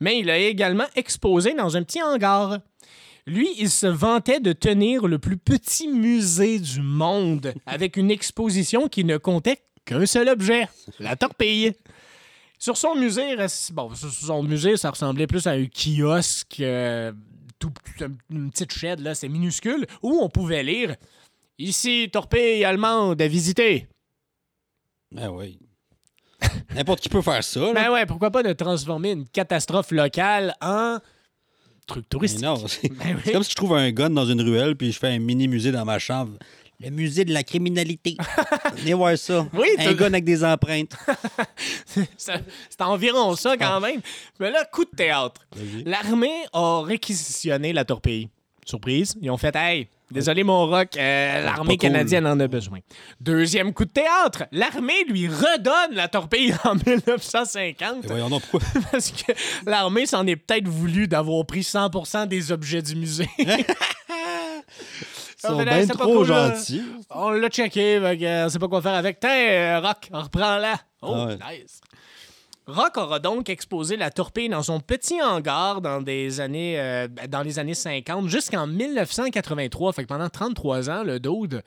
mais 0.00 0.18
il 0.18 0.26
l'a 0.26 0.38
également 0.38 0.86
exposé 0.96 1.54
dans 1.54 1.76
un 1.76 1.82
petit 1.82 2.02
hangar. 2.02 2.58
Lui, 3.26 3.48
il 3.58 3.70
se 3.70 3.86
vantait 3.86 4.40
de 4.40 4.52
tenir 4.52 5.06
le 5.06 5.18
plus 5.18 5.36
petit 5.36 5.88
musée 5.88 6.58
du 6.58 6.80
monde 6.80 7.54
avec 7.66 7.96
une 7.96 8.10
exposition 8.10 8.88
qui 8.88 9.04
ne 9.04 9.18
comptait 9.18 9.62
qu'un 9.84 10.06
seul 10.06 10.28
objet, 10.28 10.68
la 10.98 11.16
torpille. 11.16 11.72
Sur 12.58 12.76
son 12.76 12.94
musée, 12.94 13.36
bon, 13.72 13.94
sur 13.94 14.10
son 14.12 14.42
musée, 14.42 14.76
ça 14.76 14.90
ressemblait 14.90 15.26
plus 15.26 15.46
à 15.46 15.52
un 15.52 15.64
kiosque, 15.66 16.60
euh, 16.60 17.12
tout, 17.58 17.72
une 18.30 18.50
petite 18.50 18.72
shed, 18.72 19.00
là, 19.00 19.14
c'est 19.14 19.28
minuscule, 19.28 19.86
où 20.02 20.18
on 20.20 20.28
pouvait 20.28 20.62
lire 20.62 20.96
Ici, 21.60 22.08
torpille 22.10 22.64
allemande 22.64 23.20
à 23.20 23.28
visiter. 23.28 23.86
Ah 25.16 25.30
oui. 25.30 25.58
N'importe 26.74 27.00
qui 27.00 27.10
peut 27.10 27.20
faire 27.20 27.44
ça, 27.44 27.60
là. 27.60 27.72
Ben 27.74 27.90
ouais, 27.92 28.06
pourquoi 28.06 28.30
pas 28.30 28.42
de 28.42 28.52
transformer 28.54 29.10
une 29.10 29.28
catastrophe 29.28 29.90
locale 29.90 30.54
en 30.62 30.98
truc 31.86 32.04
Mais 32.04 32.08
touristique. 32.08 32.42
non, 32.42 32.56
c'est 32.66 32.88
Ben 32.88 33.14
oui. 33.16 33.22
c'est 33.24 33.32
comme 33.32 33.42
si 33.42 33.50
je 33.50 33.56
trouve 33.56 33.74
un 33.74 33.90
gun 33.90 34.08
dans 34.08 34.24
une 34.24 34.40
ruelle 34.40 34.74
puis 34.74 34.90
je 34.90 34.98
fais 34.98 35.08
un 35.08 35.18
mini 35.18 35.48
musée 35.48 35.70
dans 35.70 35.84
ma 35.84 35.98
chambre. 35.98 36.32
Le 36.82 36.88
musée 36.88 37.26
de 37.26 37.34
la 37.34 37.42
criminalité. 37.42 38.16
Venez 38.76 38.94
voir 38.94 39.18
ça. 39.18 39.46
Oui, 39.52 39.68
un 39.80 39.92
gun 39.92 40.06
avec 40.06 40.24
des 40.24 40.42
empreintes. 40.42 40.96
C'est 42.16 42.80
environ 42.80 43.36
ça 43.36 43.58
quand 43.58 43.80
même. 43.80 44.00
Mais 44.38 44.50
là, 44.50 44.64
coup 44.64 44.86
de 44.86 44.90
théâtre. 44.96 45.42
L'armée 45.84 46.46
a 46.54 46.80
réquisitionné 46.80 47.74
la 47.74 47.84
torpille. 47.84 48.30
Surprise, 48.64 49.14
ils 49.20 49.30
ont 49.30 49.36
fait 49.36 49.54
Hey, 49.56 49.88
désolé 50.10 50.42
mon 50.44 50.66
rock, 50.66 50.96
euh, 50.96 51.42
l'armée 51.44 51.76
cool. 51.76 51.88
canadienne 51.90 52.26
en 52.26 52.38
a 52.40 52.46
besoin. 52.48 52.78
Deuxième 53.20 53.72
coup 53.72 53.84
de 53.84 53.90
théâtre, 53.90 54.44
l'armée 54.52 55.04
lui 55.08 55.28
redonne 55.28 55.94
la 55.94 56.08
torpille 56.08 56.54
en 56.64 56.74
1950 56.86 58.04
Et 58.04 58.06
voyons 58.08 58.28
donc 58.30 58.42
pourquoi? 58.50 58.68
parce 58.92 59.10
que 59.10 59.32
l'armée 59.66 60.06
s'en 60.06 60.26
est 60.26 60.36
peut-être 60.36 60.68
voulu 60.68 61.08
d'avoir 61.08 61.44
pris 61.46 61.60
100% 61.60 62.26
des 62.28 62.52
objets 62.52 62.82
du 62.82 62.96
musée. 62.96 63.28
Ils 63.38 63.64
sont 65.38 65.62
bien 65.62 65.86
trop 65.86 66.12
cool, 66.18 66.28
là. 66.28 66.54
gentils. 66.54 66.82
On 67.10 67.30
l'a 67.30 67.48
checké, 67.48 67.96
euh, 67.96 68.46
on 68.46 68.48
sait 68.48 68.58
pas 68.58 68.68
quoi 68.68 68.82
faire 68.82 68.94
avec. 68.94 69.20
Tiens, 69.20 69.30
euh, 69.30 69.80
Rock, 69.80 70.08
reprends-la. 70.12 70.74
Oh, 71.02 71.14
Ah 71.14 71.26
ouais. 71.26 71.34
nice. 71.62 71.80
Rock 72.70 72.98
aura 72.98 73.18
donc 73.18 73.50
exposé 73.50 73.96
la 73.96 74.10
torpille 74.10 74.48
dans 74.48 74.62
son 74.62 74.78
petit 74.78 75.20
hangar 75.20 75.80
dans, 75.80 76.00
des 76.00 76.40
années, 76.40 76.80
euh, 76.80 77.08
dans 77.28 77.42
les 77.42 77.58
années 77.58 77.74
50 77.74 78.28
jusqu'en 78.28 78.66
1983. 78.68 79.92
Fait 79.92 80.02
que 80.04 80.08
pendant 80.08 80.28
33 80.28 80.88
ans, 80.88 81.02
le 81.02 81.18
dude 81.18 81.62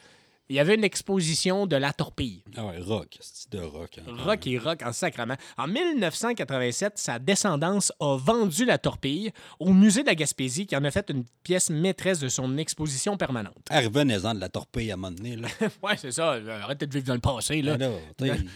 il 0.50 0.56
y 0.56 0.60
avait 0.60 0.76
une 0.76 0.84
exposition 0.84 1.66
de 1.68 1.76
la 1.76 1.94
torpille. 1.94 2.44
Ah 2.58 2.66
ouais, 2.66 2.80
rock. 2.80 3.18
C'est 3.22 3.52
de 3.52 3.60
rock. 3.60 3.98
hein. 4.00 4.12
Rock 4.26 4.46
et 4.48 4.58
rock 4.58 4.82
en 4.86 4.92
sacrement. 4.92 5.36
En 5.58 5.68
1987, 5.68 6.94
sa 6.98 7.18
descendance 7.20 7.92
a 8.00 8.18
vendu 8.18 8.66
la 8.66 8.78
torpille 8.78 9.32
au 9.60 9.72
musée 9.74 10.02
de 10.02 10.08
la 10.08 10.16
Gaspésie 10.16 10.66
qui 10.68 10.76
en 10.76 10.84
a 10.84 10.92
fait 10.92 11.10
une 11.10 11.24
pièce 11.44 11.70
maîtresse 11.70 12.20
de 12.20 12.28
son 12.28 12.58
exposition 12.58 13.16
permanente. 13.18 13.56
Ah, 13.70 13.80
revenez-en 13.82 14.34
de 14.36 14.40
la 14.40 14.50
torpille 14.50 14.92
à 14.92 14.96
un 14.96 14.98
moment 14.98 15.12
donné. 15.16 15.36
Là. 15.38 15.48
ouais, 15.84 15.96
c'est 15.98 16.12
ça. 16.12 16.36
Arrêtez 16.64 16.88
de 16.88 16.94
vivre 16.94 17.06
dans 17.08 17.14
le 17.16 17.20
passé, 17.20 17.62
là. 17.62 17.78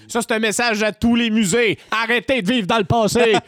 Ça, 0.08 0.22
c'est 0.22 0.32
un 0.34 0.40
message 0.40 0.84
à 0.84 0.92
tous 0.92 1.16
les 1.16 1.30
musées. 1.30 1.80
Arrêtez 1.92 2.42
de 2.42 2.52
vivre 2.52 2.68
dans 2.68 2.78
le 2.80 2.84
passé. 2.84 3.34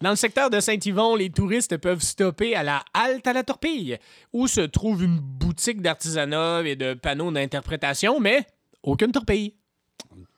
Dans 0.00 0.10
le 0.10 0.16
secteur 0.16 0.50
de 0.50 0.60
Saint-Yvon, 0.60 1.16
les 1.16 1.30
touristes 1.30 1.76
peuvent 1.76 2.00
stopper 2.02 2.54
à 2.54 2.62
la 2.62 2.84
halte 2.94 3.26
à 3.26 3.32
la 3.32 3.42
torpille, 3.42 3.98
où 4.32 4.46
se 4.46 4.60
trouve 4.60 5.02
une 5.04 5.18
boutique 5.18 5.80
d'artisanat 5.82 6.62
et 6.64 6.76
de 6.76 6.94
panneaux 6.94 7.30
d'interprétation, 7.30 8.20
mais 8.20 8.46
aucune 8.82 9.12
torpille. 9.12 9.54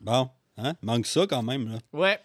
Bon, 0.01 0.29
hein? 0.57 0.73
Manque 0.81 1.05
ça 1.05 1.25
quand 1.27 1.43
même. 1.43 1.69
Là. 1.69 1.77
Ouais. 1.93 2.19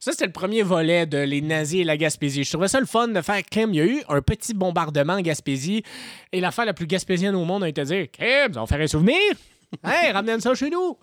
Ça, 0.00 0.12
c'était 0.12 0.26
le 0.26 0.32
premier 0.32 0.62
volet 0.62 1.06
de 1.06 1.18
Les 1.18 1.40
nazis 1.40 1.80
et 1.80 1.84
la 1.84 1.96
Gaspésie. 1.96 2.44
Je 2.44 2.50
trouvais 2.50 2.68
ça 2.68 2.80
le 2.80 2.86
fun 2.86 3.08
de 3.08 3.20
faire 3.22 3.42
Kim. 3.42 3.72
Il 3.72 3.76
y 3.76 3.80
a 3.80 3.86
eu 3.86 4.02
un 4.08 4.20
petit 4.20 4.54
bombardement 4.54 5.14
en 5.14 5.20
Gaspésie 5.20 5.82
et 6.32 6.40
l'affaire 6.40 6.64
la 6.64 6.74
plus 6.74 6.86
gaspésienne 6.86 7.34
au 7.34 7.44
monde 7.44 7.64
a 7.64 7.68
été 7.68 7.82
de 7.82 7.86
dire 7.86 8.06
Kim, 8.10 8.60
on 8.60 8.66
faire 8.66 8.80
un 8.80 8.86
souvenir 8.86 9.16
Hey, 9.84 10.12
ramenez 10.12 10.40
ça 10.40 10.54
chez 10.54 10.70
nous 10.70 10.96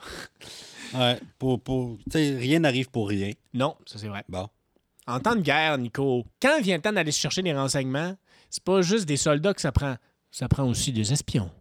Ouais, 0.96 1.20
pour, 1.40 1.60
pour, 1.60 1.98
t'sais, 2.10 2.38
rien 2.38 2.60
n'arrive 2.60 2.90
pour 2.90 3.10
rien. 3.10 3.32
Non, 3.54 3.76
ça 3.86 3.98
c'est 3.98 4.08
vrai. 4.08 4.24
Bon. 4.30 4.48
En 5.06 5.20
temps 5.20 5.36
de 5.36 5.42
guerre, 5.42 5.78
Nico, 5.78 6.26
quand 6.42 6.62
vient 6.62 6.78
le 6.78 6.82
temps 6.82 6.94
d'aller 6.94 7.12
chercher 7.12 7.42
des 7.42 7.54
renseignements, 7.54 8.16
c'est 8.50 8.64
pas 8.64 8.82
juste 8.82 9.06
des 9.06 9.18
soldats 9.18 9.54
que 9.54 9.62
ça 9.62 9.72
prend. 9.72 9.96
Ça 10.32 10.48
prend 10.48 10.68
aussi 10.68 10.92
des 10.92 11.12
espions. 11.12 11.52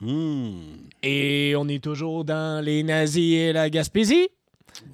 Hmm. 0.00 0.88
Et 1.02 1.54
on 1.56 1.68
est 1.68 1.82
toujours 1.82 2.24
dans 2.24 2.64
les 2.64 2.82
nazis 2.82 3.34
et 3.34 3.52
la 3.52 3.70
Gaspésie. 3.70 4.28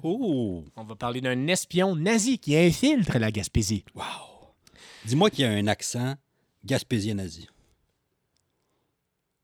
Oh! 0.03 0.63
On 0.75 0.83
va 0.83 0.95
parler 0.95 1.21
d'un 1.21 1.47
espion 1.47 1.95
nazi 1.95 2.39
qui 2.39 2.55
infiltre 2.57 3.17
la 3.17 3.31
Gaspésie. 3.31 3.85
Wow! 3.95 4.03
Dis-moi 5.05 5.29
qu'il 5.29 5.45
y 5.45 5.47
a 5.47 5.51
un 5.51 5.67
accent 5.67 6.15
gaspésien 6.65 7.15
nazi. 7.15 7.47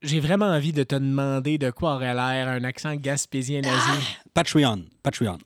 J'ai 0.04 0.20
vraiment 0.20 0.46
envie 0.46 0.72
de 0.72 0.82
te 0.82 0.94
demander 0.94 1.56
de 1.58 1.70
quoi 1.70 1.94
aurait 1.94 2.12
l'air 2.14 2.48
un 2.48 2.62
accent 2.64 2.94
gaspésien 2.94 3.62
nazi. 3.62 4.16
Patreon. 4.34 4.84
Patreon. 5.02 5.38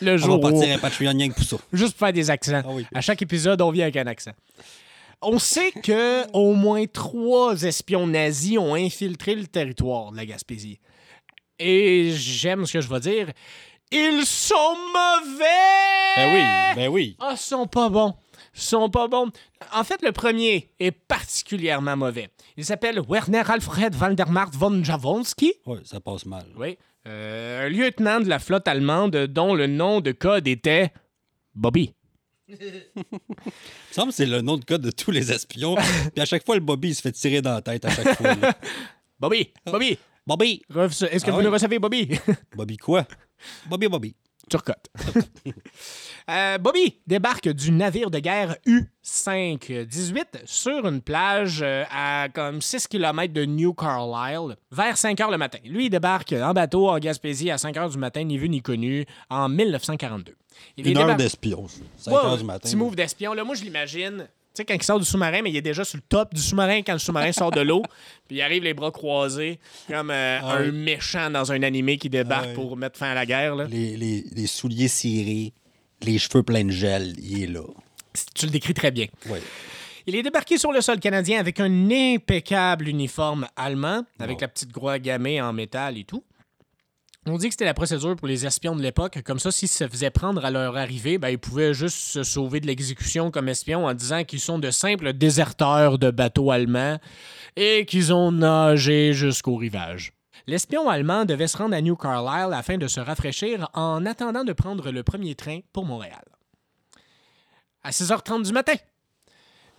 Le 0.00 0.12
On 0.12 0.16
va 0.16 0.16
jour 0.16 0.38
où- 0.38 0.40
partir 0.40 0.74
à 0.74 0.78
Patreon 0.78 1.10
rien 1.12 1.28
que 1.28 1.34
pour 1.34 1.44
ça. 1.44 1.56
Juste 1.72 1.92
pour 1.96 2.06
faire 2.06 2.12
des 2.12 2.28
accents. 2.30 2.62
Ah 2.64 2.68
oui. 2.70 2.84
À 2.94 3.00
chaque 3.00 3.22
épisode, 3.22 3.60
on 3.62 3.70
vient 3.70 3.84
avec 3.84 3.96
un 3.96 4.06
accent. 4.06 4.32
On 5.22 5.38
sait 5.38 5.70
que 5.72 6.24
au 6.32 6.54
moins 6.54 6.86
trois 6.86 7.62
espions 7.62 8.06
nazis 8.06 8.58
ont 8.58 8.74
infiltré 8.74 9.34
le 9.34 9.46
territoire 9.46 10.12
de 10.12 10.16
la 10.16 10.26
Gaspésie. 10.26 10.78
Et 11.58 12.12
j'aime 12.16 12.64
ce 12.66 12.72
que 12.72 12.80
je 12.80 12.88
vais 12.88 13.00
dire. 13.00 13.26
Ils 13.92 14.24
sont 14.24 14.54
mauvais! 14.94 15.44
Ben 16.16 16.34
oui, 16.34 16.74
ben 16.76 16.88
oui. 16.88 17.16
Ah, 17.20 17.30
ils 17.32 17.38
sont 17.38 17.66
pas 17.66 17.88
bons. 17.88 18.14
Sont 18.60 18.90
pas 18.90 19.08
bons. 19.08 19.30
En 19.72 19.84
fait, 19.84 20.02
le 20.02 20.12
premier 20.12 20.70
est 20.78 20.90
particulièrement 20.90 21.96
mauvais. 21.96 22.28
Il 22.58 22.64
s'appelle 22.64 23.00
Werner 23.08 23.42
Alfred 23.48 23.94
Vandermart 23.94 24.50
von 24.52 24.84
Jablonski. 24.84 25.54
Ouais, 25.66 25.78
ça 25.84 25.98
passe 26.00 26.26
mal. 26.26 26.44
Oui. 26.56 26.76
Euh, 27.08 27.66
un 27.66 27.68
lieutenant 27.70 28.20
de 28.20 28.28
la 28.28 28.38
flotte 28.38 28.68
allemande 28.68 29.16
dont 29.28 29.54
le 29.54 29.66
nom 29.66 30.02
de 30.02 30.12
code 30.12 30.46
était 30.46 30.92
Bobby. 31.54 31.94
Il 32.48 32.56
me 32.56 33.92
semble 33.92 34.08
que 34.10 34.14
c'est 34.16 34.26
le 34.26 34.42
nom 34.42 34.58
de 34.58 34.64
code 34.64 34.82
de 34.82 34.90
tous 34.90 35.10
les 35.10 35.32
espions. 35.32 35.76
Puis 36.14 36.20
à 36.20 36.26
chaque 36.26 36.44
fois, 36.44 36.56
le 36.56 36.60
Bobby, 36.60 36.88
il 36.88 36.94
se 36.94 37.00
fait 37.00 37.12
tirer 37.12 37.40
dans 37.40 37.54
la 37.54 37.62
tête 37.62 37.84
à 37.86 37.90
chaque 37.90 38.16
fois. 38.18 38.34
là. 38.34 38.54
Bobby, 39.18 39.52
Bobby, 39.64 39.98
Bobby! 40.26 40.62
Est-ce 40.68 41.24
que 41.24 41.30
Ah 41.30 41.32
vous 41.32 41.38
oui? 41.38 41.44
le 41.44 41.50
recevez, 41.50 41.78
Bobby? 41.78 42.10
Bobby 42.54 42.76
quoi? 42.76 43.06
Bobby, 43.66 43.88
Bobby. 43.88 44.14
Turcotte. 44.50 44.86
Euh, 46.28 46.58
Bobby 46.58 47.00
débarque 47.08 47.48
du 47.48 47.72
navire 47.72 48.08
de 48.08 48.20
guerre 48.20 48.54
U-518 48.64 50.24
sur 50.44 50.86
une 50.86 51.00
plage 51.00 51.60
euh, 51.62 51.82
à 51.90 52.28
comme 52.32 52.62
6 52.62 52.86
km 52.86 53.32
de 53.32 53.44
New 53.46 53.74
Carlisle 53.74 54.56
vers 54.70 54.96
5 54.96 55.20
heures 55.20 55.30
le 55.32 55.38
matin. 55.38 55.58
Lui, 55.64 55.86
il 55.86 55.90
débarque 55.90 56.32
en 56.32 56.52
bateau 56.52 56.88
en 56.88 56.98
Gaspésie 57.00 57.50
à 57.50 57.58
5 57.58 57.76
heures 57.78 57.90
du 57.90 57.98
matin, 57.98 58.22
ni 58.22 58.38
vu 58.38 58.48
ni 58.48 58.62
connu, 58.62 59.06
en 59.28 59.48
1942. 59.48 60.36
Il 60.76 60.86
Une 60.88 60.98
heure 60.98 61.16
d'espion. 61.16 61.66
5 61.96 62.10
Ouais, 62.12 62.16
heures 62.18 62.36
du 62.38 62.44
matin. 62.44 62.60
Petit 62.60 62.76
move 62.76 62.94
d'espion. 62.94 63.32
Là, 63.34 63.42
moi, 63.42 63.56
je 63.56 63.64
l'imagine. 63.64 64.28
Sais, 64.60 64.64
quand 64.66 64.74
il 64.74 64.82
sort 64.82 64.98
du 64.98 65.04
sous-marin, 65.06 65.40
mais 65.42 65.50
il 65.50 65.56
est 65.56 65.62
déjà 65.62 65.84
sur 65.84 65.96
le 65.96 66.02
top 66.08 66.34
du 66.34 66.40
sous-marin 66.40 66.82
quand 66.82 66.92
le 66.92 66.98
sous-marin 66.98 67.32
sort 67.32 67.50
de 67.50 67.60
l'eau. 67.62 67.82
Puis 68.28 68.36
il 68.36 68.42
arrive 68.42 68.62
les 68.62 68.74
bras 68.74 68.90
croisés, 68.90 69.58
comme 69.88 70.10
euh, 70.10 70.38
Ah 70.42 70.56
un 70.58 70.64
oui. 70.66 70.72
méchant 70.72 71.30
dans 71.30 71.50
un 71.50 71.62
animé 71.62 71.96
qui 71.96 72.10
débarque 72.10 72.44
Ah 72.44 72.48
oui. 72.50 72.54
pour 72.54 72.76
mettre 72.76 72.98
fin 72.98 73.10
à 73.10 73.14
la 73.14 73.24
guerre. 73.26 73.56
Là. 73.56 73.64
Les, 73.70 73.96
les, 73.96 74.24
les 74.32 74.46
souliers 74.46 74.88
cirés, 74.88 75.52
les 76.02 76.18
cheveux 76.18 76.42
pleins 76.42 76.64
de 76.64 76.70
gel, 76.70 77.14
il 77.18 77.42
est 77.42 77.46
là. 77.46 77.62
Tu 78.34 78.44
le 78.46 78.52
décris 78.52 78.74
très 78.74 78.90
bien. 78.90 79.06
Il 80.06 80.16
est 80.16 80.22
débarqué 80.22 80.58
sur 80.58 80.72
le 80.72 80.80
sol 80.80 80.98
canadien 80.98 81.38
avec 81.38 81.60
un 81.60 81.90
impeccable 81.90 82.88
uniforme 82.88 83.46
allemand, 83.56 84.04
avec 84.18 84.40
la 84.40 84.48
petite 84.48 84.72
croix 84.72 84.98
gammée 84.98 85.40
en 85.40 85.52
métal 85.52 85.96
et 85.98 86.04
tout. 86.04 86.24
On 87.26 87.36
dit 87.36 87.48
que 87.48 87.52
c'était 87.52 87.66
la 87.66 87.74
procédure 87.74 88.16
pour 88.16 88.28
les 88.28 88.46
espions 88.46 88.74
de 88.74 88.80
l'époque. 88.80 89.20
Comme 89.22 89.38
ça, 89.38 89.50
s'ils 89.50 89.68
se 89.68 89.86
faisaient 89.86 90.10
prendre 90.10 90.42
à 90.42 90.50
leur 90.50 90.78
arrivée, 90.78 91.18
ben, 91.18 91.28
ils 91.28 91.38
pouvaient 91.38 91.74
juste 91.74 91.98
se 91.98 92.22
sauver 92.22 92.60
de 92.60 92.66
l'exécution 92.66 93.30
comme 93.30 93.48
espions 93.48 93.84
en 93.84 93.92
disant 93.92 94.24
qu'ils 94.24 94.40
sont 94.40 94.58
de 94.58 94.70
simples 94.70 95.12
déserteurs 95.12 95.98
de 95.98 96.10
bateaux 96.10 96.50
allemands 96.50 96.98
et 97.56 97.84
qu'ils 97.84 98.14
ont 98.14 98.32
nagé 98.32 99.12
jusqu'au 99.12 99.56
rivage. 99.56 100.14
L'espion 100.46 100.88
allemand 100.88 101.26
devait 101.26 101.46
se 101.46 101.58
rendre 101.58 101.76
à 101.76 101.82
New 101.82 101.94
Carlisle 101.94 102.54
afin 102.54 102.78
de 102.78 102.88
se 102.88 103.00
rafraîchir 103.00 103.68
en 103.74 104.06
attendant 104.06 104.44
de 104.44 104.54
prendre 104.54 104.90
le 104.90 105.02
premier 105.02 105.34
train 105.34 105.60
pour 105.74 105.84
Montréal. 105.84 106.24
À 107.82 107.90
6h30 107.90 108.44
du 108.44 108.52
matin, 108.52 108.74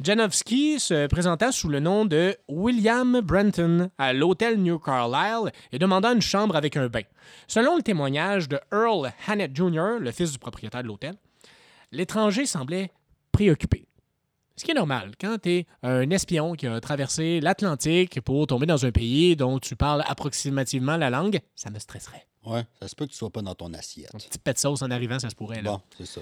Janowski 0.04 0.80
se 0.80 1.06
présenta 1.06 1.52
sous 1.52 1.70
le 1.70 1.80
nom 1.80 2.06
de 2.06 2.36
William 2.48 3.22
Brenton 3.22 3.92
à 4.00 4.14
l'hôtel 4.14 4.58
New 4.58 4.80
Carlisle 4.80 5.52
et 5.72 5.78
demanda 5.78 6.12
une 6.12 6.24
chambre 6.24 6.56
avec 6.56 6.76
un 6.76 6.88
bain. 6.88 7.04
Selon 7.48 7.76
le 7.76 7.84
témoignage 7.84 8.50
de 8.50 8.60
Earl 8.72 9.12
Hannett 9.28 9.56
Jr., 9.56 10.00
le 10.00 10.12
fils 10.12 10.32
du 10.32 10.40
propriétaire 10.40 10.82
de 10.82 10.88
l'hôtel, 10.88 11.14
l'étranger 11.92 12.48
semblait 12.48 12.90
préoccupé. 13.32 13.86
Ce 14.56 14.66
qui 14.66 14.72
est 14.72 14.76
normal 14.76 15.12
quand 15.22 15.38
tu 15.40 15.50
es 15.52 15.66
un 15.84 16.10
espion 16.10 16.54
qui 16.54 16.66
a 16.66 16.82
traversé 16.82 17.40
l'Atlantique 17.40 18.22
pour 18.22 18.48
tomber 18.48 18.66
dans 18.66 18.84
un 18.88 18.92
pays 18.92 19.36
dont 19.36 19.60
tu 19.60 19.76
parles 19.76 20.04
approximativement 20.08 20.98
la 20.98 21.12
langue, 21.12 21.42
ça 21.54 21.70
me 21.70 21.78
stresserait. 21.78 22.26
Ouais, 22.44 22.64
ça 22.82 22.88
se 22.88 22.96
peut 22.96 23.06
que 23.06 23.12
tu 23.12 23.18
sois 23.18 23.30
pas 23.30 23.44
dans 23.44 23.54
ton 23.54 23.72
assiette. 23.76 24.16
Un 24.16 24.18
petit 24.18 24.40
pet 24.40 24.54
de 24.54 24.58
sauce 24.58 24.82
en 24.82 24.90
arrivant, 24.90 25.20
ça 25.20 25.30
se 25.30 25.36
pourrait. 25.36 25.62
Là. 25.62 25.74
Bon, 25.74 25.82
c'est 25.96 26.08
ça. 26.08 26.22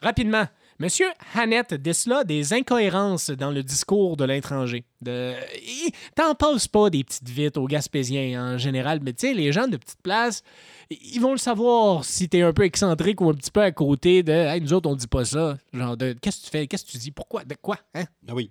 Rapidement, 0.00 0.46
M. 0.82 0.88
Hannett 1.34 1.74
décela 1.74 2.24
des 2.24 2.52
incohérences 2.52 3.30
dans 3.30 3.50
le 3.50 3.62
discours 3.62 4.16
de 4.16 4.24
l'étranger. 4.24 4.84
De... 5.00 5.32
T'en 6.16 6.34
passes 6.34 6.66
pas 6.66 6.90
des 6.90 7.04
petites 7.04 7.28
vites 7.28 7.56
aux 7.56 7.66
Gaspésiens 7.66 8.54
en 8.54 8.58
général, 8.58 9.00
mais 9.02 9.12
tu 9.12 9.28
sais, 9.28 9.34
les 9.34 9.52
gens 9.52 9.68
de 9.68 9.76
petites 9.76 10.02
places, 10.02 10.42
ils 10.90 11.20
vont 11.20 11.32
le 11.32 11.38
savoir 11.38 12.04
si 12.04 12.28
t'es 12.28 12.42
un 12.42 12.52
peu 12.52 12.64
excentrique 12.64 13.20
ou 13.20 13.30
un 13.30 13.34
petit 13.34 13.50
peu 13.50 13.62
à 13.62 13.70
côté 13.70 14.22
de 14.22 14.32
hey, 14.32 14.60
nous 14.60 14.72
autres, 14.72 14.90
on 14.90 14.96
dit 14.96 15.06
pas 15.06 15.24
ça. 15.24 15.56
Genre 15.72 15.96
de 15.96 16.14
qu'est-ce 16.20 16.40
que 16.40 16.44
tu 16.46 16.50
fais, 16.50 16.66
qu'est-ce 16.66 16.84
que 16.84 16.90
tu 16.90 16.98
dis, 16.98 17.10
pourquoi, 17.12 17.44
de 17.44 17.54
quoi, 17.54 17.78
hein? 17.94 18.04
Ah 18.28 18.34
oui. 18.34 18.50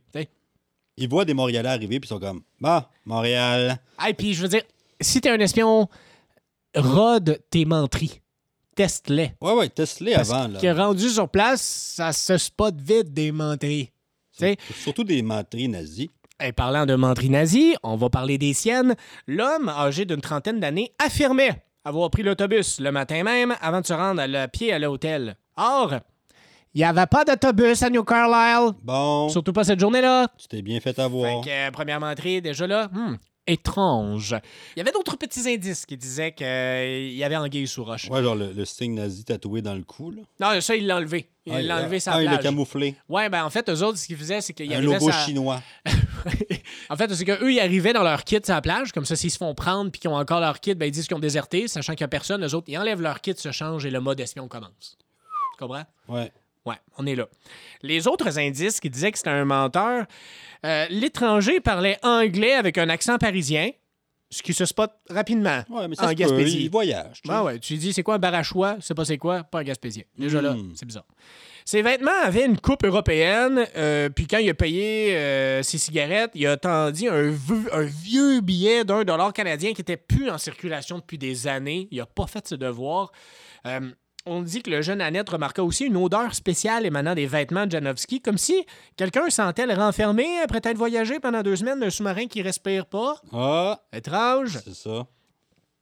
Ils 0.97 1.09
voient 1.09 1.25
des 1.25 1.33
Montréalais 1.33 1.69
arriver, 1.69 1.99
puis 1.99 2.07
ils 2.07 2.13
sont 2.13 2.19
comme 2.19 2.43
Bah, 2.59 2.89
Montréal. 3.05 3.79
Hey, 3.99 4.13
puis 4.13 4.33
je 4.33 4.43
veux 4.43 4.47
dire, 4.47 4.63
si 5.01 5.19
t'es 5.19 5.29
un 5.29 5.39
espion, 5.39 5.89
rôde 6.75 7.41
tes 7.49 7.65
menteries. 7.65 8.20
Teste-les. 8.81 9.33
Ouais, 9.39 9.53
ouais, 9.53 9.69
teste-les 9.69 10.15
avant. 10.15 10.49
que 10.59 10.65
Là. 10.65 10.85
rendu 10.85 11.07
sur 11.07 11.29
place, 11.29 11.61
ça 11.95 12.11
se 12.11 12.35
spot 12.39 12.73
vite 12.81 13.13
des 13.13 13.31
menteries. 13.31 13.91
Surtout 14.73 15.03
des 15.03 15.21
menteries 15.21 15.67
nazis. 15.67 16.07
Et 16.43 16.51
parlant 16.51 16.87
de 16.87 16.95
menterie 16.95 17.29
nazie, 17.29 17.75
on 17.83 17.95
va 17.95 18.09
parler 18.09 18.39
des 18.39 18.53
siennes. 18.55 18.95
L'homme, 19.27 19.69
âgé 19.69 20.05
d'une 20.05 20.19
trentaine 20.19 20.59
d'années, 20.59 20.93
affirmait 20.97 21.61
avoir 21.85 22.09
pris 22.09 22.23
l'autobus 22.23 22.79
le 22.79 22.91
matin 22.91 23.21
même 23.21 23.55
avant 23.61 23.81
de 23.81 23.85
se 23.85 23.93
rendre 23.93 24.19
à 24.19 24.25
le 24.25 24.47
pied 24.47 24.73
à 24.73 24.79
l'hôtel. 24.79 25.35
Or, 25.57 25.93
il 26.73 26.79
n'y 26.79 26.83
avait 26.83 27.05
pas 27.05 27.23
d'autobus 27.23 27.83
à 27.83 27.89
New 27.91 28.03
Carlisle. 28.03 28.71
Bon, 28.81 29.29
Surtout 29.29 29.53
pas 29.53 29.63
cette 29.63 29.79
journée-là. 29.79 30.27
tu 30.39 30.47
t'es 30.47 30.63
bien 30.63 30.79
fait 30.79 30.97
avoir. 30.97 31.43
Fait 31.43 31.49
que, 31.49 31.67
euh, 31.67 31.69
première 31.69 31.99
menterie, 31.99 32.41
déjà 32.41 32.65
là, 32.65 32.89
hmm, 32.91 33.17
étrange. 33.47 34.35
Il 34.75 34.79
y 34.79 34.81
avait 34.81 34.91
d'autres 34.91 35.17
petits 35.17 35.47
indices 35.51 35.85
qui 35.85 35.97
disaient 35.97 36.31
qu'il 36.31 37.13
y 37.13 37.23
avait 37.23 37.35
anguille 37.35 37.67
sous 37.67 37.83
roche. 37.83 38.09
Ouais, 38.09 38.21
genre 38.21 38.35
le, 38.35 38.51
le 38.53 38.65
signe 38.65 38.93
nazi 38.95 39.23
tatoué 39.23 39.61
dans 39.61 39.73
le 39.75 39.83
cou. 39.83 40.11
Là. 40.11 40.21
Non, 40.39 40.61
ça, 40.61 40.75
il 40.75 40.85
l'a 40.87 40.97
enlevé. 40.97 41.29
Il 41.45 41.53
Ah, 41.53 41.61
l'a 41.61 41.77
enlevé 41.81 41.99
sa 41.99 42.13
ah, 42.13 42.21
il 42.21 42.29
l'a 42.29 42.37
camouflé. 42.37 42.95
Ouais, 43.09 43.27
ben 43.29 43.43
en 43.43 43.49
fait, 43.49 43.67
eux 43.69 43.83
autres, 43.83 43.97
ce 43.97 44.05
qu'ils 44.05 44.17
faisaient, 44.17 44.41
c'est 44.41 44.53
qu'ils 44.53 44.71
Un 44.73 44.77
arrivaient 44.77 44.93
logo 44.93 45.09
sa- 45.11 45.25
chinois. 45.25 45.61
en 46.89 46.95
fait, 46.95 47.13
c'est 47.15 47.25
qu'eux, 47.25 47.51
ils 47.51 47.59
arrivaient 47.59 47.93
dans 47.93 48.03
leur 48.03 48.23
kit 48.23 48.37
sur 48.43 48.53
la 48.53 48.61
plage, 48.61 48.91
comme 48.91 49.05
ça, 49.05 49.15
s'ils 49.15 49.31
se 49.31 49.37
font 49.37 49.55
prendre 49.55 49.89
puis 49.91 49.99
qu'ils 49.99 50.09
ont 50.11 50.15
encore 50.15 50.39
leur 50.39 50.59
kit, 50.59 50.75
ben, 50.75 50.85
ils 50.85 50.91
disent 50.91 51.07
qu'ils 51.07 51.17
ont 51.17 51.19
déserté, 51.19 51.67
sachant 51.67 51.93
qu'il 51.93 52.03
n'y 52.03 52.05
a 52.05 52.09
personne. 52.09 52.45
Eux 52.45 52.53
autres, 52.55 52.67
ils 52.69 52.77
enlèvent 52.77 53.01
leur 53.01 53.21
kit, 53.21 53.33
se 53.35 53.51
changent 53.51 53.85
et 53.85 53.89
le 53.91 53.99
mode 54.01 54.19
espion 54.19 54.47
commence. 54.47 54.97
Tu 54.99 55.57
comprends? 55.57 55.83
Ouais. 56.07 56.31
Ouais, 56.65 56.75
on 56.97 57.05
est 57.07 57.15
là. 57.15 57.27
Les 57.81 58.07
autres 58.07 58.37
indices 58.37 58.79
qui 58.79 58.89
disaient 58.89 59.11
que 59.11 59.17
c'était 59.17 59.31
un 59.31 59.45
menteur, 59.45 60.05
euh, 60.65 60.85
l'étranger 60.89 61.59
parlait 61.59 61.97
anglais 62.03 62.53
avec 62.53 62.77
un 62.77 62.87
accent 62.89 63.17
parisien, 63.17 63.71
ce 64.29 64.43
qui 64.43 64.53
se 64.53 64.63
spot 64.65 64.91
rapidement 65.09 65.63
Ouais, 65.69 65.87
mais 65.87 65.95
ça 65.95 66.05
en 66.05 66.07
peut, 66.09 66.13
Gaspésie. 66.13 66.63
il 66.65 66.69
voyage. 66.69 67.21
tu. 67.23 67.27
Ben 67.27 67.41
ouais, 67.43 67.59
tu 67.59 67.75
dis 67.77 67.91
c'est 67.93 68.03
quoi 68.03 68.15
un 68.15 68.19
bar 68.19 68.33
à 68.35 68.43
choix, 68.43 68.77
c'est 68.79 68.93
pas 68.93 69.03
c'est 69.05 69.17
quoi, 69.17 69.43
pas 69.43 69.59
un 69.59 69.63
Gaspésien. 69.63 70.03
Déjà 70.17 70.41
là, 70.41 70.53
Hmm. 70.53 70.71
c'est 70.75 70.85
bizarre. 70.85 71.05
Ses 71.65 71.81
vêtements 71.81 72.11
avaient 72.23 72.45
une 72.45 72.57
coupe 72.59 72.83
européenne, 72.85 73.67
euh, 73.75 74.09
puis 74.09 74.25
quand 74.27 74.37
il 74.39 74.49
a 74.49 74.53
payé 74.53 75.15
euh, 75.15 75.61
ses 75.63 75.77
cigarettes, 75.77 76.31
il 76.33 76.47
a 76.47 76.57
tendu 76.57 77.07
un, 77.09 77.29
vieux- 77.29 77.69
un 77.73 77.81
vieux 77.83 78.41
billet 78.41 78.83
d'un 78.83 79.03
dollar 79.03 79.31
canadien 79.33 79.73
qui 79.73 79.81
était 79.81 79.97
plus 79.97 80.29
en 80.29 80.37
circulation 80.37 80.97
depuis 80.99 81.17
des 81.19 81.47
années. 81.47 81.87
Il 81.91 81.99
a 82.01 82.05
pas 82.07 82.25
fait 82.25 82.47
ses 82.47 82.57
devoirs. 82.57 83.11
Euh, 83.67 83.79
on 84.25 84.41
dit 84.41 84.61
que 84.61 84.69
le 84.69 84.81
jeune 84.81 85.01
Annette 85.01 85.29
remarqua 85.29 85.63
aussi 85.63 85.85
une 85.85 85.97
odeur 85.97 86.33
spéciale 86.35 86.85
émanant 86.85 87.15
des 87.15 87.25
vêtements 87.27 87.65
de 87.65 87.71
Janowski, 87.71 88.21
comme 88.21 88.37
si 88.37 88.65
quelqu'un 88.95 89.29
sentait 89.29 89.65
le 89.65 89.73
renfermé 89.73 90.27
après 90.43 90.59
être 90.63 90.77
voyagé 90.77 91.19
pendant 91.19 91.41
deux 91.41 91.55
semaines 91.55 91.79
d'un 91.79 91.89
sous-marin 91.89 92.27
qui 92.27 92.41
respire 92.41 92.85
pas. 92.85 93.15
Ah, 93.33 93.81
Étrange. 93.93 94.59
c'est 94.63 94.75
ça. 94.75 95.07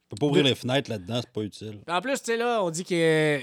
Tu 0.10 0.15
peux 0.15 0.15
pas 0.22 0.25
ouvrir 0.27 0.43
les 0.46 0.55
fenêtres 0.55 0.89
là-dedans, 0.89 1.19
c'est 1.22 1.31
pas 1.34 1.41
utile. 1.41 1.79
En 1.88 2.01
plus, 2.01 2.13
tu 2.19 2.25
sais, 2.31 2.38
là, 2.38 2.63
on 2.63 2.69
dit 2.72 2.84
qu'il 2.84 2.98
il, 2.98 3.41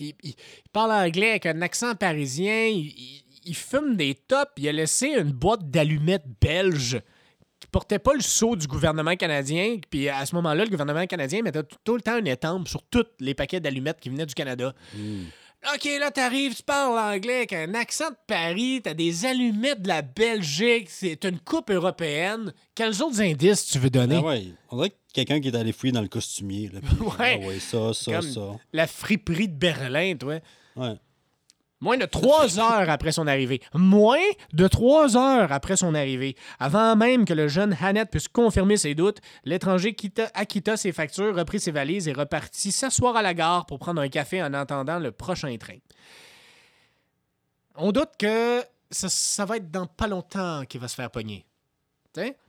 il- 0.00 0.14
il 0.22 0.34
parle 0.72 0.92
anglais 0.92 1.30
avec 1.30 1.46
un 1.46 1.60
accent 1.62 1.94
parisien, 1.94 2.66
il, 2.66 2.86
il- 2.86 3.24
il 3.44 3.56
fume 3.56 3.96
des 3.96 4.14
tops, 4.14 4.52
il 4.58 4.68
a 4.68 4.72
laissé 4.72 5.08
une 5.08 5.32
boîte 5.32 5.68
d'allumettes 5.68 6.26
belge 6.40 7.00
qui 7.72 7.78
portait 7.78 7.98
pas 7.98 8.12
le 8.12 8.20
sceau 8.20 8.54
du 8.54 8.66
gouvernement 8.66 9.16
canadien, 9.16 9.78
puis 9.88 10.08
à 10.08 10.26
ce 10.26 10.34
moment-là, 10.34 10.64
le 10.64 10.70
gouvernement 10.70 11.06
canadien 11.06 11.40
mettait 11.42 11.62
tout, 11.84 11.94
le 11.94 12.02
temps 12.02 12.18
une 12.18 12.26
étampe 12.26 12.68
sur 12.68 12.82
tous 12.82 13.06
les 13.18 13.34
paquets 13.34 13.60
d'allumettes 13.60 13.98
qui 13.98 14.10
venaient 14.10 14.26
du 14.26 14.34
Canada. 14.34 14.74
OK, 15.74 15.84
là, 15.98 16.10
t'arrives, 16.10 16.56
tu 16.56 16.62
parles 16.64 16.98
anglais 16.98 17.36
avec 17.38 17.52
un 17.52 17.72
accent 17.74 18.10
de 18.10 18.16
Paris, 18.26 18.80
t'as 18.82 18.94
des 18.94 19.24
allumettes 19.24 19.80
de 19.80 19.88
la 19.88 20.02
Belgique, 20.02 20.90
c'est 20.90 21.24
une 21.24 21.38
coupe 21.38 21.70
européenne. 21.70 22.52
Quels 22.74 23.00
autres 23.00 23.20
indices 23.22 23.66
tu 23.66 23.78
veux 23.78 23.88
donner? 23.90 24.16
Ah 24.16 24.26
ouais, 24.26 24.48
on 24.70 24.76
dirait 24.76 24.90
que 24.90 24.96
quelqu'un 25.14 25.40
qui 25.40 25.48
est 25.48 25.56
allé 25.56 25.72
fouiller 25.72 25.92
dans 25.92 26.02
le 26.02 26.08
costumier. 26.08 26.68
Là, 26.72 26.80
puis, 26.80 27.06
Ouais. 27.20 27.40
ah 27.42 27.46
ouais, 27.46 27.58
ça, 27.60 27.94
ça, 27.94 28.12
Comme 28.12 28.22
ça. 28.22 28.40
La 28.72 28.86
friperie 28.86 29.48
de 29.48 29.54
Berlin, 29.54 30.14
toi. 30.16 30.40
Ouais. 30.76 30.94
Moins 31.82 31.98
de 31.98 32.06
trois 32.06 32.58
heures 32.60 32.88
après 32.88 33.10
son 33.10 33.26
arrivée. 33.26 33.60
Moins 33.74 34.16
de 34.52 34.68
trois 34.68 35.16
heures 35.16 35.50
après 35.50 35.76
son 35.76 35.94
arrivée. 35.96 36.36
Avant 36.60 36.94
même 36.94 37.24
que 37.24 37.34
le 37.34 37.48
jeune 37.48 37.76
Hannett 37.80 38.08
puisse 38.08 38.28
confirmer 38.28 38.76
ses 38.76 38.94
doutes, 38.94 39.18
l'étranger 39.44 39.92
quitta- 39.92 40.30
acquitta 40.32 40.76
ses 40.76 40.92
factures, 40.92 41.34
reprit 41.36 41.58
ses 41.58 41.72
valises 41.72 42.06
et 42.06 42.12
repartit 42.12 42.70
s'asseoir 42.70 43.16
à 43.16 43.22
la 43.22 43.34
gare 43.34 43.66
pour 43.66 43.80
prendre 43.80 44.00
un 44.00 44.08
café 44.08 44.40
en 44.42 44.54
attendant 44.54 45.00
le 45.00 45.10
prochain 45.10 45.54
train. 45.58 45.78
On 47.74 47.90
doute 47.90 48.10
que 48.18 48.62
ça, 48.90 49.08
ça 49.08 49.44
va 49.44 49.56
être 49.56 49.70
dans 49.70 49.86
pas 49.86 50.06
longtemps 50.06 50.64
qu'il 50.66 50.80
va 50.80 50.86
se 50.86 50.94
faire 50.94 51.10
pogner. 51.10 51.44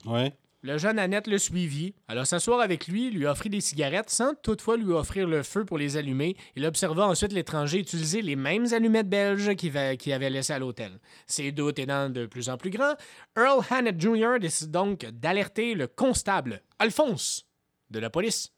Ouais. 0.06 0.34
Le 0.66 0.78
jeune 0.78 0.98
Annette 0.98 1.28
le 1.28 1.38
suivit, 1.38 1.94
alla 2.08 2.24
s'asseoir 2.24 2.62
avec 2.62 2.88
lui, 2.88 3.10
lui 3.12 3.26
offrit 3.26 3.50
des 3.50 3.60
cigarettes 3.60 4.10
sans 4.10 4.34
toutefois 4.34 4.78
lui 4.78 4.94
offrir 4.94 5.28
le 5.28 5.44
feu 5.44 5.66
pour 5.66 5.78
les 5.78 5.98
allumer. 5.98 6.38
Il 6.56 6.66
observa 6.66 7.06
ensuite 7.06 7.34
l'étranger 7.34 7.80
utiliser 7.80 8.22
les 8.22 8.38
mêmes 8.38 8.66
allumettes 8.74 9.10
belges 9.10 9.56
qu'il 9.56 9.72
va- 9.72 9.98
qu'il 9.98 10.14
avait 10.14 10.30
laissées 10.30 10.54
à 10.54 10.60
l'hôtel. 10.60 10.94
Ses 11.28 11.52
doutes 11.52 11.80
étant 11.80 12.10
de 12.10 12.28
plus 12.28 12.48
en 12.48 12.56
plus 12.58 12.70
grands, 12.70 12.94
Earl 13.38 13.62
Hannett 13.70 14.00
Jr. 14.00 14.40
décide 14.40 14.72
donc 14.72 15.06
d'alerter 15.06 15.74
le 15.74 15.88
constable 15.88 16.62
Alphonse 16.80 17.46
de 17.92 18.00
la 18.00 18.10
police. 18.10 18.54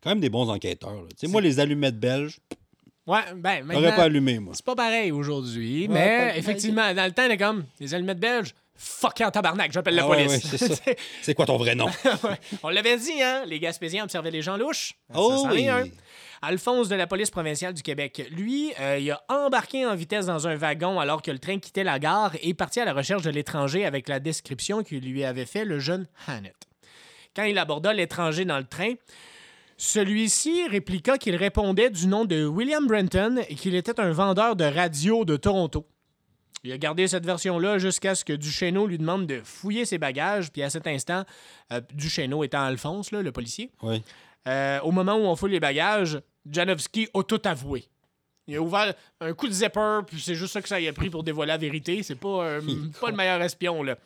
Quand 0.00 0.10
même 0.10 0.20
des 0.20 0.30
bons 0.30 0.48
enquêteurs. 0.48 1.06
Tu 1.10 1.26
sais, 1.26 1.26
moi, 1.26 1.40
les 1.40 1.58
allumettes 1.58 1.98
belges, 1.98 2.38
Ouais, 3.04 3.18
ben 3.34 3.64
j'aurais 3.68 3.82
pas 3.82 3.88
maintenant, 3.88 4.04
allumé, 4.04 4.38
moi. 4.38 4.54
c'est 4.54 4.64
pas 4.64 4.76
pareil 4.76 5.10
aujourd'hui, 5.10 5.88
Ouais, 5.88 5.94
mais 5.94 6.18
pas- 6.30 6.36
effectivement, 6.38 6.94
dans 6.94 7.04
le 7.04 7.10
temps, 7.10 7.28
il 7.28 7.36
comme 7.36 7.64
les 7.80 7.94
allumettes 7.94 8.20
belges. 8.20 8.54
Fuck 8.84 9.20
en 9.20 9.30
tabarnak, 9.30 9.70
j'appelle 9.70 9.94
la 9.94 10.02
Ah 10.02 10.06
police. 10.08 10.44
ouais, 10.52 10.96
c'est 11.22 11.34
quoi 11.34 11.46
ton 11.46 11.56
vrai 11.56 11.76
nom? 11.76 11.86
On 12.64 12.68
l'avait 12.68 12.96
dit, 12.96 13.22
hein? 13.22 13.44
Les 13.46 13.60
Gaspésiens 13.60 14.02
observaient 14.02 14.32
les 14.32 14.42
gens 14.42 14.56
louches. 14.56 14.94
Oh 15.14 15.46
oui. 15.52 15.68
Alphonse 16.44 16.88
de 16.88 16.96
la 16.96 17.06
police 17.06 17.30
provinciale 17.30 17.74
du 17.74 17.82
Québec. 17.82 18.26
Lui, 18.32 18.72
euh, 18.80 18.98
il 18.98 19.08
a 19.12 19.22
embarqué 19.28 19.86
en 19.86 19.94
vitesse 19.94 20.26
dans 20.26 20.48
un 20.48 20.56
wagon 20.56 20.98
alors 20.98 21.22
que 21.22 21.30
le 21.30 21.38
train 21.38 21.60
quittait 21.60 21.84
la 21.84 22.00
gare 22.00 22.34
et 22.42 22.48
est 22.48 22.54
parti 22.54 22.80
à 22.80 22.84
la 22.84 22.92
recherche 22.92 23.22
de 23.22 23.30
l'étranger 23.30 23.84
avec 23.84 24.08
la 24.08 24.18
description 24.18 24.82
que 24.82 24.96
lui 24.96 25.22
avait 25.24 25.46
fait 25.46 25.64
le 25.64 25.78
jeune 25.78 26.08
Hannett. 26.26 26.56
Quand 27.36 27.44
il 27.44 27.58
aborda 27.58 27.92
l'étranger 27.92 28.44
dans 28.44 28.58
le 28.58 28.66
train, 28.66 28.94
celui-ci 29.76 30.66
répliqua 30.68 31.18
qu'il 31.18 31.36
répondait 31.36 31.90
du 31.90 32.08
nom 32.08 32.24
de 32.24 32.44
William 32.44 32.86
Brenton 32.86 33.40
et 33.48 33.54
qu'il 33.54 33.74
était 33.76 34.00
un 34.00 34.10
vendeur 34.10 34.56
de 34.56 34.64
radio 34.64 35.24
de 35.24 35.36
Toronto. 35.36 35.86
Il 36.64 36.70
a 36.72 36.78
gardé 36.78 37.08
cette 37.08 37.26
version-là 37.26 37.78
jusqu'à 37.78 38.14
ce 38.14 38.24
que 38.24 38.32
Duchesneau 38.32 38.86
lui 38.86 38.96
demande 38.98 39.26
de 39.26 39.40
fouiller 39.44 39.84
ses 39.84 39.98
bagages, 39.98 40.52
puis 40.52 40.62
à 40.62 40.70
cet 40.70 40.86
instant, 40.86 41.24
euh, 41.72 41.80
Duchesneau 41.92 42.44
étant 42.44 42.62
Alphonse, 42.62 43.10
là, 43.10 43.20
le 43.20 43.32
policier, 43.32 43.70
Oui. 43.82 44.00
euh, 44.46 44.78
au 44.82 44.92
moment 44.92 45.14
où 45.16 45.22
on 45.24 45.34
fouille 45.34 45.52
les 45.52 45.60
bagages, 45.60 46.20
Janowski 46.48 47.08
a 47.14 47.22
tout 47.24 47.40
avoué. 47.44 47.84
Il 48.46 48.56
a 48.56 48.60
ouvert 48.60 48.94
un 49.20 49.32
coup 49.34 49.46
de 49.48 49.52
zipper, 49.52 50.00
puis 50.06 50.20
c'est 50.20 50.34
juste 50.34 50.52
ça 50.52 50.62
que 50.62 50.68
ça 50.68 50.78
y 50.80 50.86
a 50.88 50.92
pris 50.92 51.10
pour 51.10 51.22
dévoiler 51.24 51.50
la 51.52 51.58
vérité. 51.58 52.02
C'est 52.02 52.14
pas, 52.16 52.44
euh, 52.44 52.60
pas 53.00 53.10
le 53.10 53.16
meilleur 53.16 53.40
espion, 53.42 53.82
là. 53.82 53.96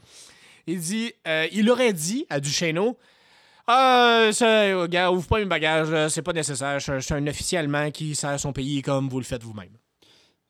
Il 0.66 0.80
dit, 0.80 1.12
euh, 1.28 1.46
il 1.52 1.70
aurait 1.70 1.92
dit 1.92 2.26
à 2.30 2.40
Duchesneau, 2.40 2.96
ah, 3.66 4.28
ça, 4.32 4.86
gars, 4.88 5.10
ouvre 5.10 5.26
pas 5.26 5.38
mes 5.38 5.44
bagages, 5.44 6.08
c'est 6.10 6.22
pas 6.22 6.32
nécessaire. 6.32 6.78
Je 6.78 7.00
suis 7.00 7.14
un 7.14 7.26
officier 7.26 7.58
allemand 7.58 7.90
qui 7.90 8.14
sert 8.14 8.38
son 8.38 8.52
pays 8.52 8.80
comme 8.82 9.08
vous 9.08 9.18
le 9.18 9.24
faites 9.24 9.42
vous-même. 9.42 9.72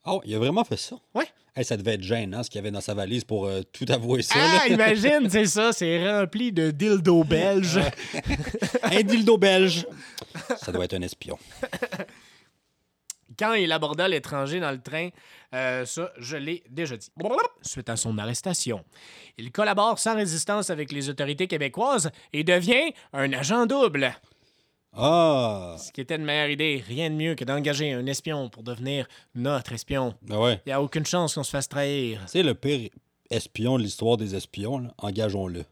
Oh, 0.07 0.21
il 0.25 0.33
a 0.35 0.39
vraiment 0.39 0.63
fait 0.63 0.77
ça? 0.77 0.95
Ouais. 1.13 1.27
Hey, 1.55 1.65
ça 1.65 1.75
devait 1.75 1.95
être 1.95 2.03
gênant 2.03 2.43
ce 2.43 2.49
qu'il 2.49 2.59
y 2.59 2.61
avait 2.61 2.71
dans 2.71 2.81
sa 2.81 2.93
valise 2.93 3.23
pour 3.23 3.45
euh, 3.45 3.61
tout 3.73 3.85
avouer 3.89 4.21
ça. 4.21 4.35
Ah, 4.37 4.67
imagine, 4.69 5.29
c'est 5.29 5.47
ça, 5.47 5.73
c'est 5.73 6.07
rempli 6.07 6.51
de 6.51 6.71
dildo 6.71 7.23
belges. 7.23 7.81
Un 8.83 9.01
dildo 9.01 9.37
belge. 9.37 9.87
Ça 10.57 10.71
doit 10.71 10.85
être 10.85 10.93
un 10.93 11.01
espion. 11.01 11.37
Quand 13.37 13.53
il 13.53 13.71
aborda 13.71 14.07
l'étranger 14.07 14.59
dans 14.59 14.71
le 14.71 14.81
train, 14.81 15.09
euh, 15.53 15.85
ça, 15.85 16.11
je 16.17 16.37
l'ai 16.37 16.63
déjà 16.69 16.95
dit. 16.95 17.09
Suite 17.61 17.89
à 17.89 17.95
son 17.95 18.17
arrestation, 18.17 18.83
il 19.37 19.51
collabore 19.51 19.99
sans 19.99 20.15
résistance 20.15 20.69
avec 20.69 20.91
les 20.91 21.09
autorités 21.09 21.47
québécoises 21.47 22.11
et 22.33 22.43
devient 22.43 22.93
un 23.13 23.33
agent 23.33 23.65
double. 23.65 24.13
Ah! 24.97 25.75
Ce 25.77 25.91
qui 25.91 26.01
était 26.01 26.15
une 26.15 26.25
meilleure 26.25 26.49
idée. 26.49 26.83
Rien 26.87 27.09
de 27.09 27.15
mieux 27.15 27.35
que 27.35 27.45
d'engager 27.45 27.93
un 27.93 28.05
espion 28.07 28.49
pour 28.49 28.63
devenir 28.63 29.07
notre 29.35 29.73
espion. 29.73 30.15
Ben 30.23 30.37
ouais. 30.39 30.61
Il 30.65 30.69
n'y 30.69 30.73
a 30.73 30.81
aucune 30.81 31.05
chance 31.05 31.35
qu'on 31.35 31.43
se 31.43 31.51
fasse 31.51 31.69
trahir. 31.69 32.21
C'est 32.25 32.43
le 32.43 32.53
pire 32.55 32.89
espion 33.29 33.77
de 33.77 33.83
l'histoire 33.83 34.17
des 34.17 34.35
espions. 34.35 34.79
là. 34.79 34.93
Engageons-le. 34.97 35.63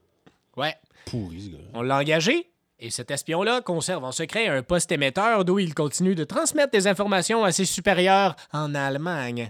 Ouais. 0.57 0.75
Pourri, 1.05 1.41
ce 1.41 1.49
gars 1.49 1.63
On 1.73 1.81
l'a 1.81 1.97
engagé 1.97 2.49
et 2.79 2.89
cet 2.89 3.09
espion-là 3.09 3.61
conserve 3.61 4.03
en 4.03 4.11
secret 4.11 4.47
un 4.47 4.61
poste 4.61 4.91
émetteur 4.91 5.45
d'où 5.45 5.59
il 5.59 5.73
continue 5.73 6.13
de 6.13 6.23
transmettre 6.25 6.71
des 6.71 6.87
informations 6.87 7.43
à 7.43 7.51
ses 7.51 7.65
supérieurs 7.65 8.35
en 8.51 8.75
Allemagne. 8.75 9.49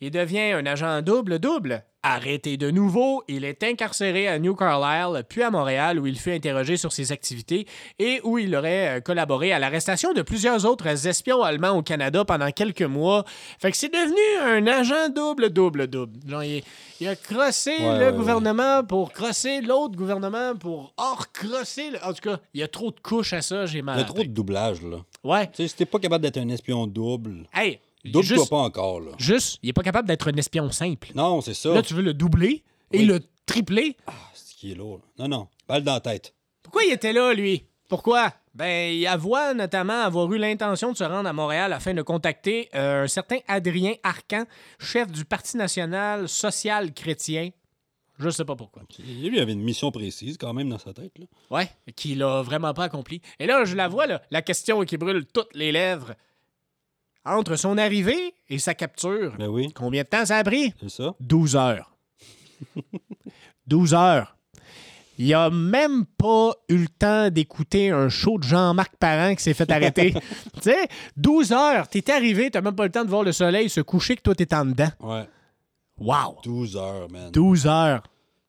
Il 0.00 0.10
devient 0.10 0.52
un 0.52 0.66
agent 0.66 1.02
double-double. 1.02 1.84
Arrêté 2.06 2.58
de 2.58 2.70
nouveau, 2.70 3.24
il 3.28 3.46
est 3.46 3.62
incarcéré 3.62 4.28
à 4.28 4.38
New 4.38 4.54
Carlisle, 4.54 5.24
puis 5.26 5.42
à 5.42 5.50
Montréal, 5.50 5.98
où 5.98 6.06
il 6.06 6.18
fut 6.18 6.32
interrogé 6.32 6.76
sur 6.76 6.92
ses 6.92 7.12
activités 7.12 7.66
et 7.98 8.20
où 8.24 8.36
il 8.36 8.54
aurait 8.54 8.98
euh, 8.98 9.00
collaboré 9.00 9.52
à 9.54 9.58
l'arrestation 9.58 10.12
de 10.12 10.20
plusieurs 10.20 10.66
autres 10.66 11.06
espions 11.06 11.42
allemands 11.42 11.70
au 11.78 11.82
Canada 11.82 12.22
pendant 12.26 12.50
quelques 12.50 12.82
mois. 12.82 13.24
Fait 13.58 13.70
que 13.70 13.76
c'est 13.78 13.88
devenu 13.88 14.20
un 14.42 14.66
agent 14.66 15.08
double-double-double. 15.16 16.28
Genre, 16.28 16.44
il, 16.44 16.62
il 17.00 17.08
a 17.08 17.16
crossé 17.16 17.70
Ouais, 17.70 17.98
le 17.98 18.06
ouais, 18.10 18.12
gouvernement 18.12 18.84
pour 18.84 19.10
crosser 19.10 19.62
l'autre 19.62 19.96
gouvernement 19.96 20.54
pour 20.56 20.92
hors-crosser. 20.98 21.88
le- 21.90 22.04
En 22.04 22.12
tout 22.12 22.28
cas, 22.28 22.38
il 22.52 22.60
y 22.60 22.62
a 22.62 22.68
trop 22.68 22.90
de 22.90 23.00
couches 23.00 23.32
à 23.32 23.40
ça, 23.40 23.64
j'ai 23.64 23.80
mal. 23.80 23.96
Il 23.96 24.00
y 24.00 24.04
a 24.04 24.06
trop 24.06 24.22
de 24.22 24.28
doublage, 24.28 24.82
là. 24.82 24.98
Ouais. 25.22 25.46
Tu 25.46 25.62
sais, 25.62 25.68
si 25.68 25.76
t'es 25.76 25.86
pas 25.86 25.98
capable 25.98 26.22
d'être 26.22 26.36
un 26.38 26.48
espion 26.50 26.86
double, 26.86 27.46
Hey, 27.54 27.78
double-toi 28.12 28.46
pas 28.48 28.56
encore, 28.58 29.00
là. 29.00 29.12
juste, 29.18 29.58
il 29.62 29.68
est 29.70 29.72
pas 29.72 29.82
capable 29.82 30.08
d'être 30.08 30.28
un 30.28 30.36
espion 30.36 30.70
simple. 30.70 31.12
Non, 31.14 31.40
c'est 31.40 31.54
ça. 31.54 31.72
Là, 31.74 31.82
tu 31.82 31.94
veux 31.94 32.02
le 32.02 32.14
doubler 32.14 32.62
et 32.92 32.98
Oui. 32.98 33.04
le 33.06 33.20
tripler? 33.46 33.96
Ah, 34.06 34.12
c'est 34.34 34.52
ce 34.52 34.56
qui 34.56 34.72
est 34.72 34.74
lourd. 34.74 35.00
Non, 35.18 35.28
non. 35.28 35.48
Balle 35.68 35.82
dans 35.84 35.94
la 35.94 36.00
tête. 36.00 36.34
Pourquoi 36.62 36.84
il 36.84 36.92
était 36.92 37.12
là, 37.12 37.32
lui? 37.34 37.66
Pourquoi? 37.88 38.32
Ben, 38.54 38.92
il 38.94 39.06
avoue 39.06 39.36
notamment 39.54 40.00
avoir 40.02 40.32
eu 40.32 40.38
l'intention 40.38 40.92
de 40.92 40.96
se 40.96 41.04
rendre 41.04 41.28
à 41.28 41.32
Montréal 41.32 41.72
afin 41.72 41.92
de 41.92 42.02
contacter 42.02 42.68
euh, 42.74 43.04
un 43.04 43.08
certain 43.08 43.38
Adrien 43.48 43.94
Arcan, 44.02 44.44
chef 44.78 45.10
du 45.10 45.24
Parti 45.24 45.56
national 45.56 46.28
social 46.28 46.92
chrétien. 46.94 47.50
Je 48.18 48.30
sais 48.30 48.44
pas 48.44 48.54
pourquoi. 48.54 48.82
Lui, 49.00 49.28
il 49.32 49.40
avait 49.40 49.52
une 49.54 49.62
mission 49.62 49.90
précise 49.90 50.38
quand 50.38 50.54
même 50.54 50.68
dans 50.68 50.78
sa 50.78 50.92
tête, 50.92 51.18
là. 51.18 51.26
Ouais, 51.50 51.68
qu'il 51.96 52.22
a 52.22 52.42
vraiment 52.42 52.72
pas 52.72 52.84
accompli. 52.84 53.20
Et 53.40 53.46
là, 53.46 53.64
je 53.64 53.74
la 53.74 53.88
vois, 53.88 54.06
là, 54.06 54.22
la 54.30 54.40
question 54.40 54.80
qui 54.84 54.96
brûle 54.96 55.26
toutes 55.26 55.54
les 55.54 55.72
lèvres. 55.72 56.14
Entre 57.24 57.56
son 57.56 57.78
arrivée 57.78 58.34
et 58.48 58.58
sa 58.58 58.74
capture, 58.74 59.34
Ben 59.38 59.48
oui, 59.48 59.72
combien 59.74 60.02
de 60.02 60.08
temps 60.08 60.26
ça 60.26 60.36
a 60.38 60.44
pris? 60.44 60.74
c'est 60.80 60.90
ça. 60.90 61.14
12 61.20 61.56
heures. 61.56 61.96
12 63.66 63.94
heures. 63.94 64.36
Il 65.16 65.32
a 65.32 65.48
même 65.48 66.04
pas 66.06 66.52
eu 66.68 66.76
le 66.76 66.88
temps 66.88 67.30
d'écouter 67.30 67.90
un 67.90 68.08
show 68.08 68.36
de 68.38 68.42
Jean-Marc 68.42 68.96
Parent 68.96 69.34
qui 69.36 69.42
s'est 69.44 69.54
fait 69.54 69.70
arrêter. 69.70 70.12
tu 70.54 70.60
sais, 70.62 70.88
12 71.16 71.52
heures. 71.52 71.88
T'es 71.88 72.10
arrivé, 72.10 72.50
t'as 72.50 72.60
même 72.60 72.74
pas 72.74 72.84
le 72.84 72.90
temps 72.90 73.04
de 73.04 73.10
voir 73.10 73.22
le 73.22 73.30
soleil 73.32 73.68
se 73.70 73.80
coucher 73.80 74.16
que 74.16 74.22
toi 74.22 74.34
t'es 74.34 74.52
en 74.54 74.66
dedans. 74.66 74.90
Ouais. 75.00 75.28
Wow! 75.98 76.38
12 76.42 76.76
heures, 76.76 77.08
man. 77.10 77.30
12 77.30 77.66
heures. 77.68 78.02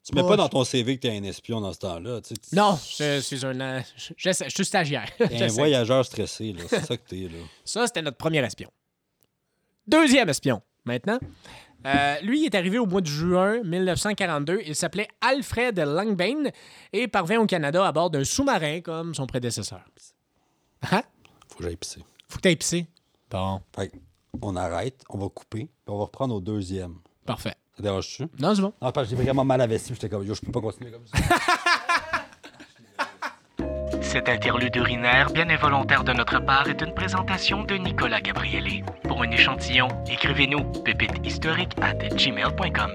Tu 0.07 0.13
mets 0.13 0.21
pas 0.21 0.35
dans 0.37 0.47
ton 0.49 0.63
CV 0.63 0.97
que 0.97 1.01
t'es 1.01 1.17
un 1.17 1.23
espion 1.23 1.61
dans 1.61 1.73
ce 1.73 1.79
temps-là. 1.79 2.21
Tu 2.21 2.29
sais, 2.29 2.35
tu- 2.49 2.55
Non, 2.55 2.77
je 2.97 3.19
suis 3.21 3.43
un. 3.45 3.59
euh, 3.59 3.81
Je, 4.17 4.31
suis 4.49 4.65
stagiaire. 4.65 5.09
t'es 5.17 5.41
un 5.43 5.47
voyageur 5.47 6.05
stressé, 6.05 6.53
là. 6.53 6.63
C'est 6.69 6.85
ça 6.85 6.95
que 6.95 7.07
t'es, 7.09 7.21
là. 7.27 7.39
Ça, 7.65 7.87
c'était 7.87 8.03
notre 8.03 8.17
premier 8.17 8.37
espion. 8.45 8.69
Deuxième 9.87 10.29
espion, 10.29 10.61
maintenant. 10.83 11.17
Euh, 11.87 12.19
lui, 12.21 12.41
il 12.41 12.45
est 12.45 12.55
arrivé 12.55 12.77
au 12.79 12.85
mois 12.85 13.01
de 13.01 13.07
juin 13.07 13.61
1942. 13.63 14.61
Il 14.65 14.75
s'appelait 14.75 15.07
Alfred 15.21 15.77
Langbane 15.79 16.51
et 16.93 17.07
parvint 17.07 17.37
au 17.39 17.45
Canada 17.45 17.85
à 17.85 17.91
bord 17.91 18.09
d'un 18.09 18.23
sous-marin 18.23 18.81
comme 18.81 19.13
son 19.13 19.27
prédécesseur. 19.27 19.81
Hein? 20.91 21.03
Faut 21.49 21.57
que 21.57 21.63
j'aille 21.63 21.75
pisser. 21.77 22.01
Faut 22.27 22.37
que 22.37 22.41
t'ailles 22.41 22.55
pisser. 22.55 22.87
Bon, 23.29 23.61
Fait 23.75 23.91
on 24.41 24.55
arrête, 24.55 25.03
on 25.09 25.17
va 25.19 25.29
couper, 25.29 25.65
puis 25.65 25.69
on 25.87 25.97
va 25.97 26.03
reprendre 26.05 26.35
au 26.35 26.41
deuxième. 26.41 26.95
parfait. 27.25 27.55
Ça 27.77 27.83
dérange-tu? 27.83 28.23
Non, 28.39 28.55
c'est 28.55 28.61
bon. 28.61 28.73
Non, 28.81 28.91
parce 28.91 29.09
que 29.09 29.15
j'ai 29.15 29.21
vraiment 29.23 29.43
mal 29.43 29.59
à 29.61 29.67
vessie. 29.67 29.93
J'étais 29.93 30.07
comme, 30.09 30.23
yo, 30.25 30.33
je 30.33 30.41
peux 30.41 30.51
pas 30.51 30.61
continuer 30.61 30.91
comme 30.91 31.05
ça. 31.05 31.17
Cet 34.01 34.29
interlude 34.29 34.73
urinaire 34.77 35.29
bien 35.31 35.49
involontaire 35.49 36.05
de 36.05 36.13
notre 36.13 36.39
part 36.39 36.69
est 36.69 36.81
une 36.81 36.93
présentation 36.93 37.63
de 37.65 37.75
Nicolas 37.75 38.21
Gabrielli. 38.21 38.81
Pour 39.03 39.21
un 39.23 39.31
échantillon, 39.31 39.89
écrivez-nous 40.09 40.63
pépitehistorique 40.83 41.73
at 41.81 41.95
gmail.com. 41.95 42.93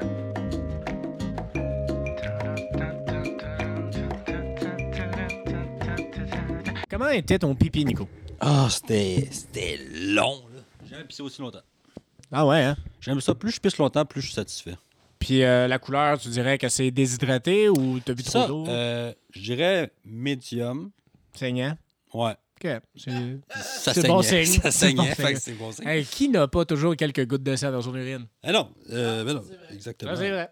Comment 6.89 7.09
était 7.11 7.39
ton 7.39 7.55
pipi, 7.55 7.85
Nico? 7.85 8.09
Ah, 8.41 8.69
c'était 8.71 9.29
c'était 9.31 9.79
long, 9.93 10.41
là. 10.55 10.63
J'ai 10.85 10.91
jamais 10.91 11.05
pissé 11.05 11.23
aussi 11.23 11.43
longtemps. 11.43 11.61
Ah 12.33 12.47
ouais, 12.47 12.63
hein? 12.63 12.77
J'aime 13.01 13.21
ça. 13.21 13.35
Plus 13.35 13.53
je 13.53 13.61
pisse 13.61 13.79
longtemps, 13.79 14.05
plus 14.05 14.21
je 14.21 14.27
suis 14.27 14.35
satisfait. 14.35 14.77
Puis 15.19 15.43
euh, 15.43 15.69
la 15.69 15.79
couleur, 15.79 16.19
tu 16.19 16.29
dirais 16.29 16.57
que 16.59 16.69
c'est 16.69 16.91
déshydraté 16.91 17.69
ou 17.69 18.01
t'as 18.01 18.15
bu 18.15 18.23
trop 18.23 18.47
d'eau? 18.47 18.67
euh, 18.69 19.13
je 19.31 19.41
dirais 19.41 19.91
médium. 20.05 20.91
Saignant? 21.35 21.77
Ouais. 22.15 22.35
OK. 22.63 22.71
C'est... 22.97 23.11
Ça 23.55 23.95
saignait. 23.95 24.09
bon 24.09 24.23
signe. 24.23 24.45
Ça 24.47 24.71
saignait. 24.71 25.15
c'est 25.37 25.53
bon 25.53 25.73
signe. 25.73 25.87
Hey, 25.87 26.05
qui 26.05 26.29
n'a 26.29 26.49
pas 26.49 26.65
toujours 26.65 26.95
quelques 26.97 27.27
gouttes 27.27 27.43
de 27.43 27.57
sang 27.57 27.71
dans 27.71 27.81
son 27.83 27.95
urine? 27.95 28.27
Ah 28.43 28.53
non, 28.53 28.69
euh, 28.91 29.25
mais 29.25 29.35
non, 29.35 29.43
exactement. 29.73 30.13
Ça, 30.15 30.21
c'est 30.21 30.31
vrai. 30.31 30.51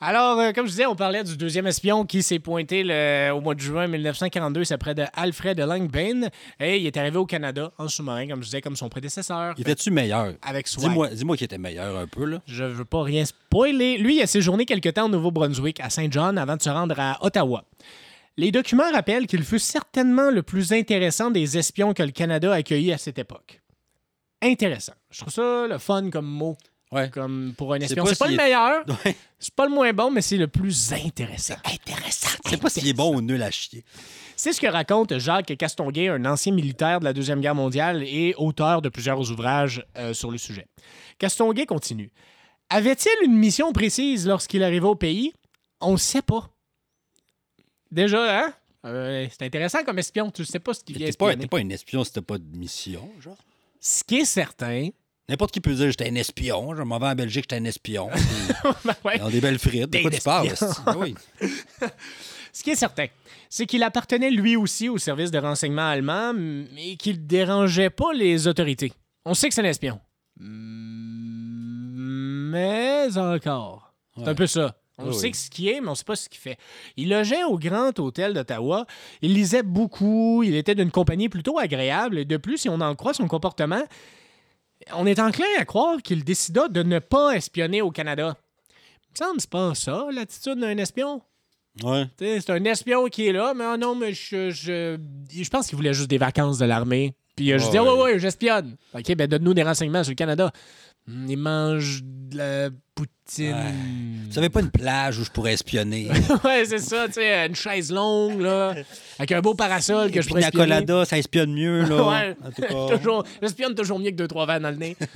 Alors, 0.00 0.38
euh, 0.38 0.52
comme 0.52 0.66
je 0.66 0.70
disais, 0.70 0.86
on 0.86 0.94
parlait 0.94 1.24
du 1.24 1.36
deuxième 1.36 1.66
espion 1.66 2.06
qui 2.06 2.22
s'est 2.22 2.38
pointé 2.38 2.84
le- 2.84 3.32
au 3.32 3.40
mois 3.40 3.56
de 3.56 3.60
juin 3.60 3.88
1942. 3.88 4.62
C'est 4.62 4.78
près 4.78 4.94
de 4.94 5.04
Alfred 5.12 5.58
Langbane. 5.58 6.30
Et 6.60 6.78
il 6.78 6.86
est 6.86 6.96
arrivé 6.96 7.16
au 7.16 7.26
Canada 7.26 7.72
en 7.78 7.88
sous-marin, 7.88 8.28
comme 8.28 8.40
je 8.40 8.44
disais, 8.46 8.60
comme 8.60 8.76
son 8.76 8.88
prédécesseur. 8.88 9.54
Il 9.58 9.62
était-tu 9.62 9.90
meilleur? 9.90 10.34
Avec 10.42 10.68
swag. 10.68 10.88
Dis-moi 10.88 11.08
dis 11.08 11.38
qu'il 11.38 11.44
était 11.46 11.58
meilleur 11.58 11.96
un 11.96 12.06
peu, 12.06 12.26
là. 12.26 12.40
Je 12.46 12.62
veux 12.62 12.84
pas 12.84 13.02
rien 13.02 13.24
spoiler. 13.24 13.98
Lui, 13.98 14.18
il 14.18 14.22
a 14.22 14.28
séjourné 14.28 14.66
quelque 14.66 14.88
temps 14.88 15.06
au 15.06 15.08
Nouveau-Brunswick, 15.08 15.80
à 15.80 15.90
Saint 15.90 16.06
John, 16.08 16.38
avant 16.38 16.56
de 16.56 16.62
se 16.62 16.70
rendre 16.70 16.94
à 17.00 17.18
Ottawa. 17.24 17.64
Les 18.36 18.52
documents 18.52 18.92
rappellent 18.92 19.26
qu'il 19.26 19.42
fut 19.42 19.58
certainement 19.58 20.30
le 20.30 20.44
plus 20.44 20.72
intéressant 20.72 21.32
des 21.32 21.58
espions 21.58 21.92
que 21.92 22.04
le 22.04 22.12
Canada 22.12 22.52
a 22.52 22.56
accueillis 22.58 22.92
à 22.92 22.98
cette 22.98 23.18
époque. 23.18 23.60
Intéressant. 24.40 24.92
Je 25.10 25.22
trouve 25.22 25.32
ça 25.32 25.66
le 25.68 25.78
fun 25.78 26.08
comme 26.10 26.26
mot, 26.26 26.56
Ouais. 26.90 27.10
comme 27.10 27.52
pour 27.56 27.74
un 27.74 27.78
C'est 27.80 27.84
espion. 27.86 28.04
pas 28.04 28.10
C'est 28.10 28.18
pas, 28.18 28.28
le 28.28 28.36
meilleur, 28.36 28.84
Ouais. 29.04 29.16
c'est 29.38 29.54
pas 29.54 29.66
le 29.66 29.74
moins 29.74 29.92
bon, 29.92 30.10
mais 30.10 30.22
c'est 30.22 30.36
le 30.38 30.48
plus 30.48 30.92
intéressant. 30.92 31.56
Intéressant. 31.64 32.28
Sais 32.46 32.56
pas 32.56 32.70
s'il 32.70 32.86
est 32.88 32.92
bon 32.94 33.14
ou 33.16 33.20
nul 33.20 33.42
à 33.42 33.50
chier. 33.50 33.84
C'est 34.36 34.52
ce 34.52 34.60
que 34.60 34.66
raconte 34.68 35.18
Jacques 35.18 35.56
Castonguay, 35.56 36.08
un 36.08 36.24
ancien 36.24 36.52
militaire 36.52 37.00
de 37.00 37.04
la 37.04 37.12
Deuxième 37.12 37.40
Guerre 37.40 37.54
mondiale 37.56 38.02
et 38.04 38.34
auteur 38.38 38.80
de 38.82 38.88
plusieurs 38.88 39.30
ouvrages 39.30 39.84
euh, 39.96 40.14
sur 40.14 40.30
le 40.30 40.38
sujet. 40.38 40.66
Castonguay 41.18 41.66
continue. 41.66 42.10
Avait-il 42.70 43.24
une 43.24 43.36
mission 43.36 43.72
précise 43.72 44.26
lorsqu'il 44.26 44.62
arrivait 44.62 44.86
au 44.86 44.94
pays? 44.94 45.32
On 45.80 45.92
ne 45.92 45.96
sait 45.96 46.22
pas. 46.22 46.48
Déjà, 47.90 48.44
hein? 48.44 48.52
Euh, 48.86 49.26
c'est 49.30 49.44
intéressant 49.46 49.82
comme 49.84 49.98
espion. 49.98 50.30
Tu 50.30 50.42
ne 50.42 50.46
sais 50.46 50.60
pas 50.60 50.72
ce 50.74 50.84
qu'il 50.84 50.96
vient 50.96 51.06
T'es 51.08 51.12
pas, 51.16 51.34
pas 51.36 51.58
un 51.58 51.68
espion 51.70 52.04
si 52.04 52.12
t'as 52.12 52.20
pas 52.22 52.38
de 52.38 52.56
mission, 52.56 53.10
genre. 53.20 53.38
Ce 53.80 54.04
qui 54.04 54.16
est 54.18 54.24
certain... 54.24 54.88
N'importe 55.28 55.52
qui 55.52 55.60
peut 55.60 55.74
dire 55.74 55.90
j'étais 55.90 56.08
un 56.08 56.14
espion. 56.14 56.74
Je 56.74 56.82
m'en 56.82 56.98
vais 56.98 57.08
en 57.08 57.14
Belgique, 57.14 57.44
j'étais 57.50 57.56
un 57.60 57.64
espion. 57.64 58.08
Ben 58.84 58.94
ouais. 59.04 59.16
Ils 59.16 59.22
ont 59.22 59.28
des 59.30 59.40
belles 59.40 59.58
frites. 59.58 59.90
De 59.90 59.98
quoi 60.00 60.10
tu 60.10 60.20
parles? 60.20 60.48
oui. 60.96 61.14
Ce 62.52 62.62
qui 62.62 62.70
est 62.70 62.76
certain, 62.76 63.06
c'est 63.50 63.66
qu'il 63.66 63.82
appartenait 63.82 64.30
lui 64.30 64.56
aussi 64.56 64.88
au 64.88 64.96
service 64.98 65.30
de 65.30 65.38
renseignement 65.38 65.86
allemand, 65.88 66.32
mais 66.34 66.96
qu'il 66.96 67.26
dérangeait 67.26 67.90
pas 67.90 68.12
les 68.14 68.48
autorités. 68.48 68.92
On 69.24 69.34
sait 69.34 69.48
que 69.48 69.54
c'est 69.54 69.60
un 69.60 69.64
espion. 69.64 70.00
Mais 72.50 73.06
encore. 73.16 73.92
C'est 74.16 74.28
un 74.28 74.34
peu 74.34 74.46
ça. 74.46 74.74
On 74.96 75.08
Oui, 75.10 75.14
sait 75.14 75.32
ce 75.32 75.48
qu'il 75.50 75.68
est, 75.68 75.80
mais 75.80 75.88
on 75.88 75.94
sait 75.94 76.02
pas 76.04 76.16
ce 76.16 76.28
qu'il 76.28 76.40
fait. 76.40 76.56
Il 76.96 77.10
logeait 77.10 77.44
au 77.44 77.56
Grand 77.58 77.96
Hôtel 78.00 78.32
d'Ottawa. 78.34 78.86
Il 79.22 79.34
lisait 79.34 79.62
beaucoup. 79.62 80.42
Il 80.42 80.56
était 80.56 80.74
d'une 80.74 80.90
compagnie 80.90 81.28
plutôt 81.28 81.58
agréable. 81.58 82.18
Et 82.18 82.24
de 82.24 82.36
plus, 82.36 82.58
si 82.58 82.68
on 82.68 82.80
en 82.80 82.96
croit 82.96 83.14
son 83.14 83.28
comportement, 83.28 83.82
on 84.92 85.06
est 85.06 85.18
enclin 85.18 85.46
à 85.58 85.64
croire 85.64 86.02
qu'il 86.02 86.24
décida 86.24 86.68
de 86.68 86.82
ne 86.82 86.98
pas 86.98 87.32
espionner 87.32 87.82
au 87.82 87.90
Canada. 87.90 88.36
Il 88.70 89.22
me 89.22 89.26
semble 89.26 89.40
c'est 89.40 89.50
pas 89.50 89.74
ça, 89.74 90.06
l'attitude 90.12 90.58
d'un 90.58 90.76
espion. 90.78 91.22
Ouais. 91.82 92.06
C'est 92.18 92.50
un 92.50 92.64
espion 92.64 93.06
qui 93.06 93.26
est 93.26 93.32
là, 93.32 93.54
mais 93.54 93.64
ah 93.64 93.76
non, 93.76 93.94
mais 93.94 94.12
je, 94.12 94.50
je, 94.50 94.98
je 95.30 95.48
pense 95.50 95.68
qu'il 95.68 95.76
voulait 95.76 95.94
juste 95.94 96.10
des 96.10 96.18
vacances 96.18 96.58
de 96.58 96.64
l'armée. 96.64 97.14
Puis 97.38 97.46
il 97.46 97.52
a 97.52 97.58
juste 97.58 97.70
dit, 97.70 97.78
Ouais, 97.78 97.88
ouais, 97.88 98.02
ouais. 98.02 98.18
j'espionne. 98.18 98.74
OK, 98.94 99.14
ben 99.14 99.28
donne-nous 99.28 99.54
des 99.54 99.62
renseignements 99.62 100.02
sur 100.02 100.10
le 100.10 100.16
Canada. 100.16 100.50
Hum, 101.08 101.26
Il 101.28 101.36
mange 101.36 102.00
de 102.02 102.36
la 102.36 102.68
poutine. 102.96 103.54
Vous 104.26 104.32
savez 104.32 104.48
pas 104.48 104.58
une 104.60 104.72
plage 104.72 105.20
où 105.20 105.24
je 105.24 105.30
pourrais 105.30 105.52
espionner? 105.52 106.08
ouais, 106.44 106.64
c'est 106.64 106.80
ça, 106.80 107.06
tu 107.06 107.12
sais, 107.14 107.46
une 107.46 107.54
chaise 107.54 107.92
longue, 107.92 108.40
là, 108.40 108.74
avec 109.20 109.30
un 109.30 109.40
beau 109.40 109.54
parasol 109.54 110.10
que 110.10 110.20
je 110.20 110.26
pourrais 110.26 110.40
espionner. 110.42 110.64
colada, 110.66 111.04
ça 111.04 111.16
espionne 111.16 111.52
mieux, 111.54 111.82
là. 111.84 112.34
Ouais. 112.58 112.96
Toujours, 112.98 113.22
j'espionne 113.40 113.76
toujours 113.76 114.00
mieux 114.00 114.10
que 114.10 114.16
deux, 114.16 114.26
trois 114.26 114.46
verres 114.46 114.60
dans 114.60 114.70
le 114.70 114.76
nez. 114.76 114.96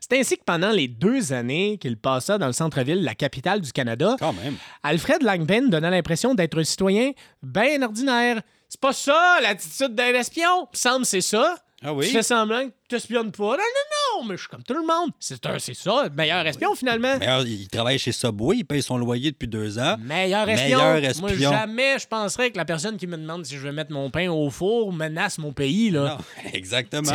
C'est 0.00 0.18
ainsi 0.18 0.36
que 0.36 0.44
pendant 0.44 0.70
les 0.72 0.88
deux 0.88 1.32
années 1.32 1.78
qu'il 1.78 1.96
passa 1.96 2.36
dans 2.36 2.48
le 2.48 2.52
centre-ville, 2.52 3.02
la 3.04 3.14
capitale 3.14 3.60
du 3.60 3.70
Canada, 3.72 4.16
Quand 4.18 4.32
même. 4.32 4.56
Alfred 4.82 5.22
Langben 5.22 5.70
donnait 5.70 5.90
l'impression 5.90 6.34
d'être 6.34 6.58
un 6.60 6.64
citoyen 6.64 7.12
bien 7.42 7.80
ordinaire. 7.82 8.42
C'est 8.70 8.80
pas 8.80 8.92
ça 8.92 9.38
l'attitude 9.42 9.94
d'un 9.96 10.14
espion. 10.14 10.68
Il 10.72 10.78
semble 10.78 11.04
c'est 11.04 11.20
ça. 11.20 11.56
Ah 11.82 11.94
oui? 11.94 12.06
Tu 12.06 12.12
fais 12.12 12.22
semblant 12.22 12.68
que 12.68 12.72
tu 12.90 12.94
espionnes 12.96 13.32
pas. 13.32 13.42
Non, 13.42 13.56
non, 13.56 14.20
non, 14.20 14.24
mais 14.28 14.36
je 14.36 14.42
suis 14.42 14.48
comme 14.50 14.62
tout 14.62 14.74
le 14.74 14.82
monde. 14.86 15.12
C'est 15.18 15.44
un- 15.46 15.58
c'est 15.58 15.72
ça, 15.74 16.04
le 16.04 16.10
meilleur 16.10 16.46
espion 16.46 16.74
finalement. 16.74 17.16
Meilleur, 17.18 17.40
il 17.46 17.68
travaille 17.68 17.98
chez 17.98 18.12
Subway, 18.12 18.58
il 18.58 18.64
paye 18.64 18.82
son 18.82 18.98
loyer 18.98 19.30
depuis 19.32 19.48
deux 19.48 19.78
ans. 19.78 19.96
Meilleur 19.98 20.46
espion. 20.48 20.76
Meilleur 20.76 21.16
Moi, 21.20 21.30
espion. 21.32 21.50
jamais 21.50 21.98
je 21.98 22.06
penserais 22.06 22.50
que 22.50 22.58
la 22.58 22.66
personne 22.66 22.98
qui 22.98 23.06
me 23.06 23.16
demande 23.16 23.46
si 23.46 23.56
je 23.56 23.60
vais 23.62 23.72
mettre 23.72 23.92
mon 23.92 24.10
pain 24.10 24.30
au 24.30 24.50
four 24.50 24.92
menace 24.92 25.38
mon 25.38 25.54
pays. 25.54 25.90
Là. 25.90 26.18
Non, 26.18 26.50
exactement. 26.52 27.10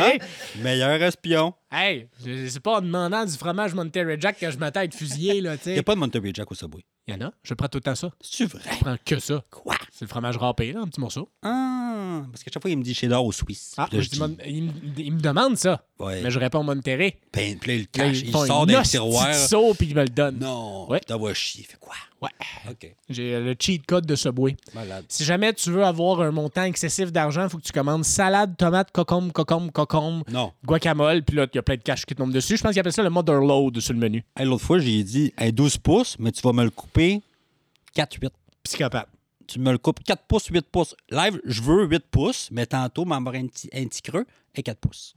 Meilleur 0.56 1.00
espion. 1.02 1.54
Hey, 1.70 2.08
c'est 2.48 2.60
pas 2.60 2.78
en 2.78 2.80
demandant 2.80 3.24
du 3.24 3.32
fromage 3.36 3.72
Monterey 3.72 4.16
Jack 4.20 4.38
que 4.40 4.50
je 4.50 4.58
m'attends 4.58 4.80
à 4.80 4.84
être 4.84 4.94
fusillé. 4.96 5.40
Là, 5.40 5.56
tu 5.56 5.68
Il 5.70 5.72
n'y 5.74 5.78
a 5.78 5.82
pas 5.84 5.94
de 5.94 6.00
Monterey 6.00 6.32
Jack 6.34 6.50
au 6.50 6.54
Subway. 6.56 6.84
Il 7.06 7.14
y 7.14 7.16
en 7.22 7.28
a. 7.28 7.32
Je 7.44 7.54
prends 7.54 7.68
tout 7.68 7.78
le 7.78 7.82
temps 7.82 7.94
ça. 7.94 8.10
C'est 8.20 8.46
vrai? 8.46 8.62
Je 8.72 8.78
prends 8.80 8.96
que 9.04 9.18
ça. 9.20 9.44
Quoi? 9.48 9.76
C'est 9.98 10.04
le 10.04 10.08
fromage 10.10 10.36
râpé, 10.36 10.72
là, 10.72 10.80
un 10.80 10.86
petit 10.88 11.00
morceau. 11.00 11.26
Ah, 11.42 12.20
parce 12.30 12.42
qu'à 12.44 12.50
chaque 12.52 12.60
fois, 12.60 12.70
il 12.70 12.76
me 12.76 12.82
dit 12.82 12.92
cheddar 12.92 13.24
au 13.24 13.32
Suisse. 13.32 13.72
Ah, 13.78 13.86
Puis 13.88 13.96
là, 13.96 14.02
je 14.02 14.06
je 14.06 14.10
dis 14.10 14.16
dis, 14.16 14.22
Mon- 14.22 14.36
il, 14.46 14.64
me- 14.64 14.72
il 14.98 15.12
me 15.14 15.20
demande 15.20 15.56
ça. 15.56 15.86
ouais. 15.98 16.20
Mais 16.22 16.30
je 16.30 16.38
réponds 16.38 16.62
Monterey. 16.62 17.16
Ben, 17.32 17.58
puis 17.58 17.70
là, 17.70 17.74
il 17.76 17.78
le 17.78 17.82
Là, 17.84 17.88
cache. 18.10 18.18
ils 18.20 18.26
Il 18.26 18.30
font 18.32 18.44
sort 18.46 18.62
un 18.62 18.66
d'un 18.66 18.80
hostie 18.82 18.98
de 18.98 19.02
tiroir. 19.02 19.34
saut, 19.34 19.72
puis 19.72 19.86
il 19.88 19.96
me 19.96 20.02
le 20.02 20.08
donne. 20.10 20.38
Non. 20.38 20.86
Ouais. 20.90 21.00
T'as 21.06 21.16
chier. 21.32 21.64
Fait 21.64 21.78
quoi? 21.80 21.94
Ouais. 22.20 22.28
OK. 22.70 22.94
J'ai 23.08 23.36
euh, 23.36 23.40
le 23.44 23.56
cheat 23.58 23.86
code 23.86 24.04
de 24.04 24.14
Subway. 24.16 24.54
Malade. 24.74 25.06
Si 25.08 25.24
jamais 25.24 25.54
tu 25.54 25.70
veux 25.70 25.84
avoir 25.84 26.20
un 26.20 26.30
montant 26.30 26.64
excessif 26.64 27.10
d'argent, 27.10 27.44
il 27.44 27.48
faut 27.48 27.56
que 27.56 27.62
tu 27.64 27.72
commandes 27.72 28.04
salade, 28.04 28.54
tomate, 28.58 28.90
cocombe, 28.92 29.32
cocombe, 29.32 29.70
cocombe, 29.72 30.24
Non. 30.30 30.52
guacamole, 30.62 31.22
puis 31.22 31.36
là, 31.38 31.46
il 31.50 31.56
y 31.56 31.58
a 31.58 31.62
plein 31.62 31.76
de 31.76 31.80
cash 31.82 32.04
qui 32.04 32.14
tombent 32.14 32.32
dessus. 32.34 32.58
Je 32.58 32.62
pense 32.62 32.72
qu'ils 32.72 32.80
appellent 32.80 32.92
ça 32.92 33.02
le 33.02 33.08
mother 33.08 33.40
load 33.40 33.80
sur 33.80 33.94
le 33.94 33.98
menu. 34.00 34.22
Hey, 34.38 34.44
L'autre 34.44 34.62
fois, 34.64 34.78
j'ai 34.78 35.02
dit 35.02 35.32
hey, 35.38 35.54
12 35.54 35.78
pouces, 35.78 36.16
mais 36.18 36.32
tu 36.32 36.42
vas 36.42 36.52
me 36.52 36.64
le 36.64 36.70
couper 36.70 37.22
4-8. 37.96 38.28
Psychopathe. 38.62 39.08
Tu 39.46 39.58
me 39.60 39.70
le 39.72 39.78
coupes 39.78 40.02
4 40.04 40.22
pouces, 40.24 40.46
8 40.46 40.66
pouces. 40.70 40.94
Live, 41.10 41.40
je 41.44 41.62
veux 41.62 41.84
8 41.86 42.04
pouces, 42.10 42.48
mais 42.50 42.66
tantôt, 42.66 43.04
m'en 43.04 43.16
un 43.16 43.46
petit, 43.46 43.68
un 43.72 43.86
petit 43.86 44.02
creux 44.02 44.26
et 44.54 44.62
4 44.62 44.78
pouces. 44.78 45.14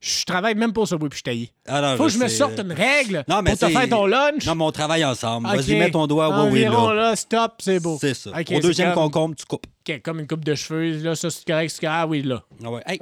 Je 0.00 0.24
travaille 0.24 0.54
même 0.54 0.72
pas 0.72 0.82
au 0.82 0.86
Subway, 0.86 1.08
puis 1.08 1.18
je 1.18 1.24
taille. 1.24 1.50
Alors, 1.66 1.96
Faut 1.96 2.04
que 2.04 2.10
je 2.10 2.18
me 2.18 2.28
sorte 2.28 2.58
une 2.60 2.72
règle 2.72 3.24
Non, 3.26 3.40
mais 3.42 3.52
pour 3.52 3.60
te 3.60 3.68
faire 3.70 3.88
ton 3.88 4.06
lunch. 4.06 4.44
Non, 4.46 4.54
mais 4.54 4.64
on 4.64 4.70
travaille 4.70 5.04
ensemble. 5.04 5.48
Vas-y, 5.48 5.78
mets 5.78 5.90
ton 5.90 6.06
doigt. 6.06 6.44
Oui, 6.44 6.50
oui, 6.52 6.60
là. 6.64 6.94
là, 6.94 7.16
stop, 7.16 7.54
c'est 7.60 7.80
beau. 7.80 7.96
C'est 8.00 8.14
ça. 8.14 8.30
Ok, 8.30 8.52
Au 8.54 8.60
deuxième 8.60 8.92
comme- 8.92 9.04
concombre, 9.04 9.34
tu 9.34 9.46
coupes. 9.46 9.66
OK, 9.88 10.02
comme 10.02 10.20
une 10.20 10.26
coupe 10.28 10.44
de 10.44 10.54
cheveux, 10.54 11.02
là, 11.02 11.16
ça, 11.16 11.30
c'est 11.30 11.44
correct, 11.46 11.70
c'est 11.70 11.80
correct. 11.80 11.96
Ah 12.02 12.06
oui, 12.06 12.22
là. 12.22 12.42
Ah 12.62 12.70
ouais. 12.70 12.82
Hey, 12.86 13.00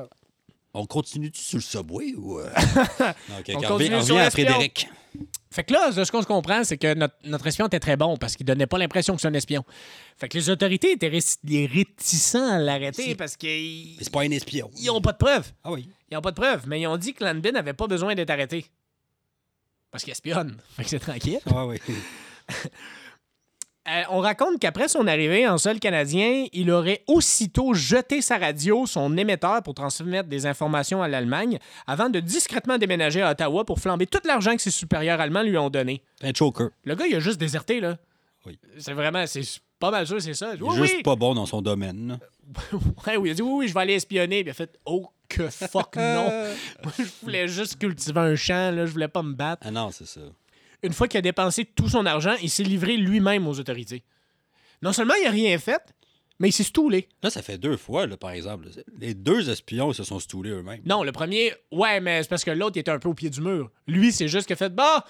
on 0.75 0.87
continue-tu 0.87 1.41
sur 1.41 1.59
le 1.59 1.63
subway 1.63 2.15
ou. 2.17 2.39
euh? 2.41 2.51
On 3.31 3.61
continue 3.61 3.67
reviens- 3.67 4.03
sur 4.03 4.19
à. 4.19 4.31
Frédéric. 4.31 4.89
Fait 5.51 5.63
que 5.63 5.73
là, 5.73 5.93
ce 5.93 6.11
qu'on 6.11 6.21
se 6.23 6.27
comprend, 6.27 6.65
c'est 6.65 6.77
que 6.77 6.95
notre, 6.95 7.15
notre 7.25 7.47
espion 7.47 7.67
était 7.69 7.79
très 7.79 7.97
bon 7.97 8.17
parce 8.17 8.35
qu'il 8.35 8.45
donnait 8.45 8.67
pas 8.67 8.77
l'impression 8.79 9.15
que 9.15 9.21
c'est 9.21 9.29
un 9.29 9.35
espion. 9.35 9.65
Fait 10.17 10.29
que 10.29 10.37
les 10.37 10.51
autorités 10.51 10.91
étaient 10.91 11.13
les 11.45 11.67
réticents 11.67 12.49
à 12.49 12.59
l'arrêter 12.59 13.05
Si. 13.05 13.15
parce 13.15 13.37
Mais 13.41 13.95
c'est 14.01 14.11
pas 14.13 14.23
un 14.23 14.31
espion. 14.33 14.69
ils 14.77 14.91
ont 14.91 15.01
pas 15.01 15.13
de 15.13 15.19
preuves. 15.19 15.53
Ah 15.63 15.71
oui. 15.71 15.89
Ils 16.11 16.17
ont 16.17 16.21
pas 16.23 16.33
de 16.33 16.37
preuves, 16.37 16.65
mais 16.67 16.81
ils 16.81 16.89
ont 16.89 16.97
dit 16.97 17.15
que 17.15 17.23
Lanbin 17.23 17.53
n'avait 17.53 17.73
pas 17.75 17.87
besoin 17.87 18.17
d'être 18.17 18.31
arrêté. 18.31 18.67
Parce 19.93 20.03
qu'il 20.03 20.11
espionne. 20.11 20.57
Fait 20.77 20.83
que 20.83 20.89
c'est 20.91 20.99
tranquille. 20.99 21.39
Ouais, 21.47 21.63
ouais. 21.63 21.81
Euh, 23.87 24.03
on 24.11 24.21
raconte 24.21 24.59
qu'après 24.61 24.89
son 24.89 25.07
arrivée 25.07 25.47
en 25.47 25.59
sol 25.59 25.79
canadien, 25.79 26.47
il 26.55 26.71
aurait 26.71 27.03
aussitôt 27.07 27.75
jeté 27.75 28.23
sa 28.23 28.39
radio, 28.39 28.87
son 28.87 29.15
émetteur, 29.17 29.63
pour 29.63 29.75
transmettre 29.75 30.29
des 30.29 30.47
informations 30.47 31.03
à 31.03 31.09
l'Allemagne, 31.09 31.59
avant 31.87 32.09
de 32.09 32.19
discrètement 32.21 32.79
déménager 32.79 33.21
à 33.21 33.33
Ottawa 33.33 33.65
pour 33.65 33.81
flamber 33.81 34.07
tout 34.07 34.21
l'argent 34.25 34.57
que 34.57 34.63
ses 34.63 34.71
supérieurs 34.71 35.21
allemands 35.21 35.43
lui 35.43 35.59
ont 35.59 35.69
donné. 35.69 36.03
Un 36.23 36.33
choker. 36.33 36.71
Le 36.85 36.95
gars, 36.95 37.07
il 37.07 37.15
a 37.17 37.21
juste 37.21 37.39
déserté, 37.39 37.81
là. 37.81 37.99
Oui. 38.47 38.59
C'est 38.79 38.93
vraiment, 38.95 39.27
c'est 39.27 39.43
pas 39.79 39.91
mal 39.91 40.07
sûr, 40.07 40.21
c'est 40.21 40.33
ça. 40.35 40.53
Il 40.55 40.61
est 40.61 40.63
Oui, 40.63 40.77
juste 40.77 40.95
oui. 40.97 41.03
pas 41.03 41.17
bon 41.17 41.35
dans 41.35 41.47
son 41.47 41.61
domaine. 41.61 42.19
Ouais, 43.07 43.17
oui, 43.17 43.31
il 43.31 43.33
a 43.33 43.35
dit 43.35 43.43
oui, 43.43 43.53
oui, 43.61 43.69
je 43.69 43.75
vais 43.75 43.81
aller 43.81 43.95
espionner. 43.95 44.43
Puis 44.45 44.49
il 44.49 44.51
a 44.51 44.55
fait 44.55 44.79
oh 44.85 45.09
que 45.29 45.49
fuck 45.49 45.97
non. 45.97 46.27
Moi, 46.85 46.93
je 46.99 47.05
voulais 47.23 47.49
juste 47.49 47.79
cultiver 47.79 48.21
un 48.21 48.37
champ, 48.37 48.71
là, 48.75 48.85
je 48.85 48.93
voulais 48.93 49.09
pas 49.09 49.23
me 49.23 49.33
battre. 49.35 49.63
Ah 49.67 49.71
non, 49.71 49.91
c'est 49.91 50.07
ça. 50.07 50.21
Une 50.85 50.93
fois 50.93 51.09
qu'il 51.09 51.19
a 51.19 51.23
dépensé 51.23 51.65
tout 51.65 51.89
son 51.89 52.07
argent, 52.07 52.35
il 52.43 52.51
s'est 52.51 52.63
livré 52.63 52.97
lui-même 52.97 53.49
aux 53.49 53.59
autorités. 53.59 54.05
Non 54.83 54.93
seulement 54.93 55.15
il 55.21 55.27
a 55.27 55.31
rien 55.31 55.59
fait, 55.59 55.83
mais 56.39 56.49
il 56.51 56.53
s'est 56.53 56.63
stoulé. 56.63 57.09
Là, 57.23 57.31
ça 57.31 57.43
fait 57.43 57.59
deux 57.59 57.77
fois, 57.77 58.07
là, 58.07 58.17
par 58.17 58.31
exemple. 58.33 58.67
Les 59.01 59.15
deux 59.15 59.49
espions 59.51 59.93
se 59.93 60.05
sont 60.05 60.19
stoulés 60.21 60.51
eux-mêmes. 60.51 60.83
Non, 60.85 61.03
le 61.03 61.11
premier, 61.13 61.55
ouais, 61.73 62.01
mais 62.01 62.23
c'est 62.23 62.29
parce 62.29 62.45
que 62.45 62.51
l'autre 62.51 62.77
il 62.77 62.81
était 62.81 62.91
un 62.91 62.99
peu 62.99 63.09
au 63.09 63.15
pied 63.15 63.31
du 63.31 63.41
mur. 63.41 63.71
Lui, 63.87 64.13
c'est 64.13 64.29
juste 64.29 64.51
a 64.51 64.57
fait 64.57 64.75
bah, 64.75 65.05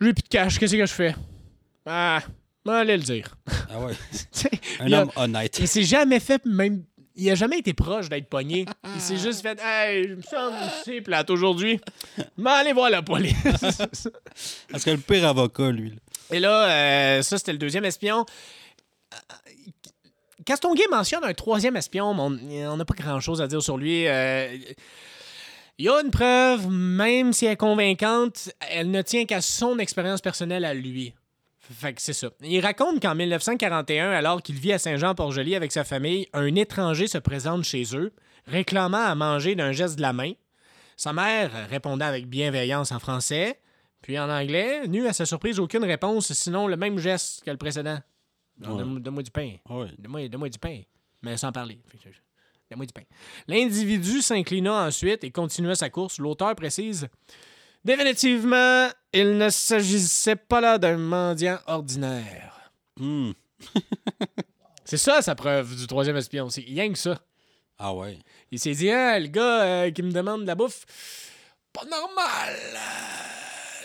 j'ai 0.00 0.12
plus 0.12 0.22
de 0.22 0.28
cash, 0.28 0.58
qu'est-ce 0.58 0.76
que 0.76 0.86
je 0.86 0.92
fais? 0.92 1.14
Ah, 1.86 2.22
allez 2.66 2.96
le 2.96 3.02
dire. 3.02 3.34
Ah 3.70 3.80
ouais. 3.80 3.94
Un 4.80 4.92
a- 4.92 5.02
homme 5.02 5.10
honnête. 5.16 5.58
Il 5.58 5.66
s'est 5.68 5.82
jamais 5.82 6.20
fait 6.20 6.44
même. 6.44 6.84
Il 7.20 7.28
a 7.30 7.34
jamais 7.34 7.58
été 7.58 7.74
proche 7.74 8.08
d'être 8.08 8.28
pogné. 8.28 8.64
Il 8.94 9.00
s'est 9.00 9.16
juste 9.18 9.42
fait 9.42 9.58
Hey, 9.60 10.08
je 10.08 10.14
me 10.14 10.22
sens 10.22 10.52
c'est 10.84 11.00
plate 11.00 11.28
aujourd'hui. 11.30 11.80
Mais 12.36 12.50
allez 12.50 12.72
voir 12.72 12.90
la 12.90 13.02
police. 13.02 13.34
Parce 14.70 14.84
que 14.84 14.90
le 14.90 14.98
pire 14.98 15.26
avocat, 15.26 15.70
lui. 15.70 15.90
là. 15.90 15.96
Et 16.30 16.38
là, 16.40 16.68
euh, 16.70 17.22
ça, 17.22 17.36
c'était 17.38 17.52
le 17.52 17.58
deuxième 17.58 17.84
espion. 17.84 18.24
Castonguay 20.44 20.84
mentionne 20.90 21.24
un 21.24 21.34
troisième 21.34 21.76
espion, 21.76 22.14
mais 22.14 22.64
on- 22.66 22.72
on 22.72 22.76
n'a 22.76 22.84
pas 22.84 22.94
grand-chose 22.94 23.42
à 23.42 23.46
dire 23.46 23.62
sur 23.62 23.76
lui. 23.76 24.06
Euh, 24.06 24.56
Il 25.80 25.84
y 25.84 25.88
a 25.88 26.00
une 26.00 26.10
preuve, 26.10 26.68
même 26.68 27.32
si 27.32 27.46
elle 27.46 27.52
est 27.52 27.56
convaincante, 27.56 28.50
elle 28.68 28.90
ne 28.90 29.00
tient 29.02 29.26
qu'à 29.26 29.40
son 29.40 29.78
expérience 29.78 30.20
personnelle 30.20 30.64
à 30.64 30.74
lui. 30.74 31.14
Fait 31.70 31.92
que 31.92 32.00
c'est 32.00 32.14
ça. 32.14 32.30
Il 32.40 32.60
raconte 32.60 33.00
qu'en 33.00 33.14
1941, 33.14 34.10
alors 34.10 34.42
qu'il 34.42 34.54
vit 34.54 34.72
à 34.72 34.78
Saint-Jean-Port-Joli 34.78 35.54
avec 35.54 35.70
sa 35.70 35.84
famille, 35.84 36.26
un 36.32 36.54
étranger 36.54 37.06
se 37.06 37.18
présente 37.18 37.64
chez 37.64 37.84
eux, 37.94 38.12
réclamant 38.46 39.04
à 39.04 39.14
manger 39.14 39.54
d'un 39.54 39.72
geste 39.72 39.96
de 39.96 40.02
la 40.02 40.12
main. 40.14 40.32
Sa 40.96 41.12
mère 41.12 41.50
répondait 41.68 42.04
avec 42.04 42.26
bienveillance 42.26 42.90
en 42.90 42.98
français, 42.98 43.60
puis 44.00 44.18
en 44.18 44.30
anglais, 44.30 44.86
n'eut 44.88 45.06
à 45.06 45.12
sa 45.12 45.26
surprise 45.26 45.58
aucune 45.60 45.84
réponse, 45.84 46.32
sinon 46.32 46.66
le 46.68 46.76
même 46.76 46.98
geste 46.98 47.44
que 47.44 47.50
le 47.50 47.56
précédent. 47.56 47.98
Ouais. 48.60 49.00
Donne-moi 49.00 49.22
du 49.22 49.30
pain. 49.30 49.56
Ouais. 49.68 49.88
Donne-moi 49.98 50.48
du 50.48 50.58
pain. 50.58 50.80
Mais 51.22 51.36
sans 51.36 51.52
parler. 51.52 51.80
Donne-moi 52.70 52.86
du 52.86 52.92
pain. 52.92 53.02
L'individu 53.46 54.22
s'inclina 54.22 54.86
ensuite 54.86 55.22
et 55.22 55.30
continua 55.30 55.74
sa 55.74 55.90
course. 55.90 56.18
L'auteur 56.18 56.54
précise 56.54 57.08
Définitivement, 57.88 58.90
il 59.14 59.38
ne 59.38 59.48
s'agissait 59.48 60.36
pas 60.36 60.60
là 60.60 60.76
d'un 60.76 60.98
mendiant 60.98 61.58
ordinaire. 61.66 62.70
Hmm. 63.00 63.30
C'est 64.84 64.98
ça 64.98 65.22
sa 65.22 65.34
preuve 65.34 65.74
du 65.74 65.86
troisième 65.86 66.18
espion. 66.18 66.50
C'est 66.50 66.60
rien 66.60 66.92
que 66.92 66.98
ça. 66.98 67.18
Ah 67.78 67.94
ouais. 67.94 68.18
Il 68.50 68.58
s'est 68.58 68.74
dit 68.74 68.90
Ah, 68.90 69.18
le 69.18 69.28
gars 69.28 69.62
euh, 69.62 69.90
qui 69.90 70.02
me 70.02 70.12
demande 70.12 70.42
de 70.42 70.46
la 70.46 70.54
bouffe, 70.54 70.84
pas 71.72 71.86
normal. 71.86 72.56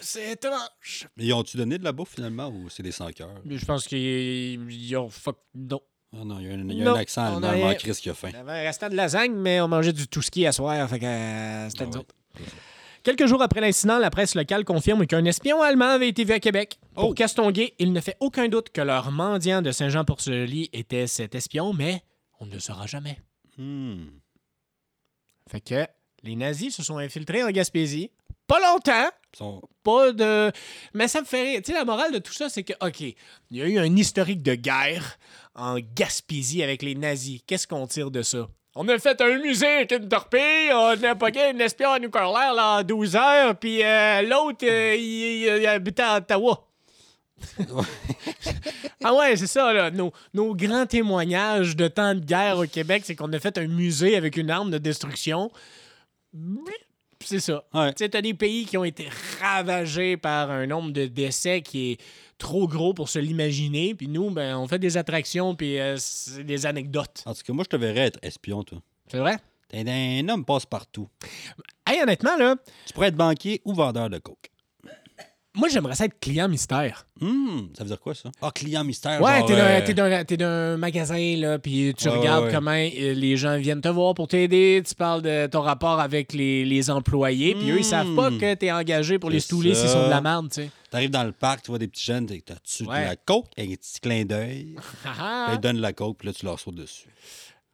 C'est 0.01 0.31
étrange. 0.33 1.07
Mais 1.15 1.27
ils 1.27 1.33
ont-tu 1.33 1.55
donné 1.55 1.77
de 1.77 1.85
la 1.85 1.93
bouffe 1.93 2.15
finalement 2.15 2.49
ou 2.49 2.69
c'est 2.69 2.83
des 2.83 2.91
sans-cœurs? 2.91 3.39
Mais 3.45 3.57
Je 3.57 3.63
pense 3.63 3.87
qu'ils 3.87 4.97
ont 4.97 5.09
fuck. 5.09 5.37
Non. 5.55 5.79
Ah 6.11 6.25
non, 6.25 6.39
il 6.39 6.47
y 6.47 6.49
a 6.49 6.55
un, 6.55 6.69
il 6.69 6.77
y 6.77 6.85
a 6.85 6.91
un 6.91 6.95
accent 6.95 7.37
on 7.37 7.43
allemand, 7.43 7.73
Chris 7.75 7.97
qui 8.01 8.09
a 8.09 8.13
faim. 8.13 8.31
Il 8.31 8.35
y 8.35 8.37
avait 8.37 8.51
un 8.51 8.63
restant 8.63 8.89
de 8.89 8.95
lasagne, 8.95 9.33
mais 9.33 9.61
on 9.61 9.69
mangeait 9.69 9.93
du 9.93 10.09
tout 10.09 10.21
ski 10.21 10.45
à 10.45 10.51
soir. 10.51 10.89
Fait 10.89 10.99
que 10.99 11.05
euh, 11.05 11.69
c'était 11.69 11.85
Ah 11.85 11.99
ouais. 11.99 12.45
Quelques 13.03 13.25
jours 13.27 13.41
après 13.41 13.59
l'incident, 13.59 13.97
la 13.99 14.09
presse 14.09 14.33
locale 14.33 14.63
confirme 14.63 15.05
qu'un 15.05 15.25
espion 15.25 15.61
allemand 15.61 15.89
avait 15.89 16.07
été 16.07 16.23
vu 16.23 16.31
à 16.33 16.39
Québec. 16.39 16.79
Pour 16.93 17.09
Oh. 17.09 17.13
Castonguay, 17.13 17.73
il 17.77 17.91
ne 17.91 17.99
fait 17.99 18.15
aucun 18.21 18.47
doute 18.47 18.69
que 18.69 18.79
leur 18.81 19.11
mendiant 19.11 19.61
de 19.61 19.71
Saint-Jean-Port-Joli 19.71 20.69
était 20.71 21.07
cet 21.07 21.35
espion, 21.35 21.73
mais 21.73 22.01
on 22.39 22.45
ne 22.45 22.53
le 22.53 22.59
saura 22.59 22.87
jamais. 22.87 23.19
Hmm. 23.57 24.05
Fait 25.51 25.59
que 25.59 25.85
les 26.23 26.35
nazis 26.37 26.73
se 26.75 26.81
sont 26.83 26.97
infiltrés 26.97 27.43
en 27.43 27.51
Gaspésie. 27.51 28.09
Pas 28.47 28.59
longtemps, 28.61 29.09
sont- 29.35 29.61
pas 29.83 30.11
de. 30.13 30.51
Mais 30.93 31.07
ça 31.09 31.19
me 31.21 31.25
fait 31.25 31.43
rire. 31.43 31.61
Tu 31.63 31.71
sais, 31.71 31.77
la 31.77 31.85
morale 31.85 32.13
de 32.13 32.19
tout 32.19 32.33
ça, 32.33 32.47
c'est 32.49 32.63
que, 32.63 32.73
OK, 32.85 33.01
il 33.01 33.15
y 33.51 33.61
a 33.61 33.67
eu 33.67 33.77
un 33.79 33.95
historique 33.95 34.41
de 34.43 34.55
guerre 34.55 35.17
en 35.55 35.77
Gaspésie 35.95 36.63
avec 36.63 36.81
les 36.81 36.95
nazis. 36.95 37.41
Qu'est-ce 37.47 37.67
qu'on 37.67 37.87
tire 37.87 38.11
de 38.11 38.21
ça? 38.21 38.47
On 38.75 38.87
a 38.87 38.97
fait 38.97 39.21
un 39.21 39.37
musée 39.37 39.67
avec 39.67 39.91
une 39.91 40.09
torpille, 40.09 40.71
on 40.73 41.03
a 41.03 41.15
pogné 41.15 41.51
une 41.51 41.61
espion 41.61 41.97
nucléaire 41.99 42.53
là, 42.53 42.79
en 42.79 42.83
12 42.83 43.15
heures, 43.15 43.55
puis 43.55 43.83
euh, 43.83 44.23
l'autre, 44.23 44.65
euh, 44.65 44.95
il, 44.97 45.61
il 45.61 45.67
habitait 45.67 46.01
à 46.01 46.17
Ottawa. 46.17 46.67
ah 49.03 49.13
ouais, 49.13 49.35
c'est 49.35 49.47
ça, 49.47 49.71
là. 49.73 49.91
Nos, 49.91 50.11
nos 50.33 50.55
grands 50.55 50.85
témoignages 50.85 51.75
de 51.75 51.87
temps 51.87 52.15
de 52.15 52.19
guerre 52.19 52.57
au 52.57 52.65
Québec, 52.65 53.03
c'est 53.05 53.15
qu'on 53.15 53.31
a 53.33 53.39
fait 53.39 53.57
un 53.57 53.67
musée 53.67 54.15
avec 54.15 54.37
une 54.37 54.49
arme 54.49 54.71
de 54.71 54.77
destruction. 54.77 55.51
C'est 57.19 57.39
ça. 57.39 57.63
Ouais. 57.73 57.93
Tu 57.93 58.03
sais, 58.03 58.09
t'as 58.09 58.21
des 58.21 58.33
pays 58.33 58.65
qui 58.65 58.77
ont 58.77 58.83
été 58.83 59.07
ravagés 59.39 60.17
par 60.17 60.51
un 60.51 60.65
nombre 60.65 60.91
de 60.91 61.05
décès 61.05 61.61
qui 61.61 61.91
est 61.91 61.97
trop 62.43 62.67
gros 62.67 62.93
pour 62.93 63.07
se 63.07 63.19
l'imaginer. 63.19 63.95
Puis 63.95 64.07
nous, 64.07 64.29
ben, 64.29 64.57
on 64.57 64.67
fait 64.67 64.77
des 64.77 64.97
attractions, 64.97 65.55
puis 65.55 65.79
euh, 65.79 65.95
c'est 65.97 66.43
des 66.43 66.65
anecdotes. 66.65 67.23
En 67.25 67.33
tout 67.33 67.41
cas, 67.43 67.53
moi, 67.53 67.63
je 67.63 67.69
te 67.69 67.75
verrais 67.77 68.07
être 68.07 68.19
espion, 68.21 68.63
toi. 68.63 68.79
C'est 69.07 69.17
vrai? 69.17 69.37
T'es 69.69 69.83
un 69.87 70.27
homme 70.29 70.45
passe-partout. 70.45 71.07
Hey, 71.87 72.01
honnêtement, 72.01 72.35
là, 72.37 72.55
Tu 72.85 72.93
pourrais 72.93 73.07
être 73.07 73.15
banquier 73.15 73.61
ou 73.65 73.73
vendeur 73.73 74.09
de 74.09 74.19
coke. 74.19 74.51
Moi, 75.55 75.67
j'aimerais 75.69 75.95
ça 75.95 76.05
être 76.05 76.19
client 76.19 76.47
mystère. 76.49 77.05
Hmm, 77.21 77.67
ça 77.77 77.83
veut 77.83 77.89
dire 77.89 77.99
quoi, 77.99 78.15
ça? 78.15 78.31
Ah, 78.41 78.51
client 78.53 78.83
mystère. 78.83 79.21
Ouais, 79.21 79.43
t'es 79.45 79.93
d'un- 79.93 80.45
euh, 80.45 80.77
magasin, 80.77 81.35
là, 81.37 81.59
puis 81.59 81.93
tu 81.97 82.09
Ouais, 82.09 82.17
regardes 82.17 82.41
ouais, 82.45 82.47
ouais. 82.49 82.53
comment 82.53 82.71
euh, 82.71 83.13
les 83.13 83.37
gens 83.37 83.57
viennent 83.57 83.81
te 83.81 83.87
voir 83.87 84.13
pour 84.15 84.27
t'aider. 84.27 84.81
Tu 84.87 84.95
parles 84.95 85.21
de 85.21 85.47
ton 85.47 85.61
rapport 85.61 85.99
avec 85.99 86.33
les, 86.33 86.65
les 86.65 86.89
employés, 86.89 87.55
puis 87.55 87.69
eux, 87.71 87.77
ils 87.79 87.85
savent 87.85 88.15
pas 88.15 88.29
Hmm. 88.31 88.37
que 88.39 88.53
t'es 88.55 88.71
engagé 88.71 89.19
pour 89.19 89.29
les 89.29 89.39
stouler 89.39 89.75
s'ils 89.75 89.89
sont 89.89 90.05
de 90.05 90.09
la 90.09 90.21
merde, 90.21 90.49
tu 90.49 90.61
sais. 90.63 90.69
T'arrives 90.89 91.09
dans 91.11 91.23
le 91.23 91.31
parc, 91.31 91.63
tu 91.63 91.69
vois 91.71 91.79
des 91.79 91.87
petits 91.87 92.05
jeunes, 92.05 92.25
t'as-tu 92.27 92.83
de 92.83 92.89
la 92.91 93.15
coke? 93.15 93.45
Un 93.57 93.65
petit 93.67 93.99
clin 93.99 94.25
d'œil? 94.25 94.75
Ah, 95.05 95.49
Ils 95.51 95.57
te 95.57 95.61
donnent 95.61 95.79
la 95.81 95.93
coke, 95.93 96.17
puis 96.17 96.27
là, 96.27 96.33
tu 96.33 96.45
leur 96.45 96.59
sautes 96.59 96.75
dessus. 96.75 97.07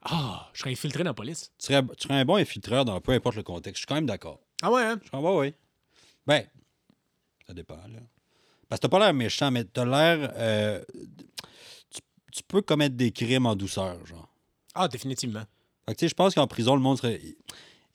Ah, 0.02 0.50
je 0.54 0.60
serais 0.62 0.72
infiltré 0.72 1.04
dans 1.04 1.10
la 1.10 1.14
police. 1.14 1.52
Tu 1.60 1.68
serais, 1.68 1.82
tu 1.98 2.08
serais 2.08 2.20
un 2.20 2.26
bon 2.26 2.36
infiltreur 2.36 2.86
dans 2.86 3.00
peu 3.02 3.12
importe 3.12 3.36
le 3.36 3.44
contexte. 3.44 3.78
Je 3.78 3.80
suis 3.82 3.86
quand 3.88 3.96
même 3.96 4.06
d'accord. 4.06 4.40
Ah 4.62 4.72
ouais, 4.72 4.82
hein? 4.84 5.00
Je 5.04 5.08
suis 5.10 5.18
ouais, 5.18 5.36
ouais. 5.36 5.54
Ben, 6.26 6.44
ça 7.50 7.54
dépend, 7.56 7.78
là. 7.78 8.00
Parce 8.70 8.80
que 8.80 8.86
t'as 8.86 8.90
pas 8.90 9.00
l'air 9.00 9.14
méchant, 9.14 9.50
mais 9.50 9.64
t'as 9.64 9.84
l'air. 9.84 10.32
euh, 10.36 10.84
tu, 11.90 12.00
tu 12.32 12.44
peux 12.48 12.62
commettre 12.62 12.96
des 12.96 13.12
crimes 13.12 13.48
en 13.48 13.56
douceur, 13.56 14.06
genre. 14.06 14.30
Ah, 14.76 14.88
définitivement. 14.88 15.42
Fait 15.88 15.96
que, 15.96 16.00
tu 16.00 16.06
sais, 16.06 16.10
je 16.10 16.14
pense 16.14 16.36
qu'en 16.36 16.46
prison, 16.46 16.76
le 16.76 16.82
monde 16.82 16.98
serait. 16.98 17.20
Il, 17.24 17.36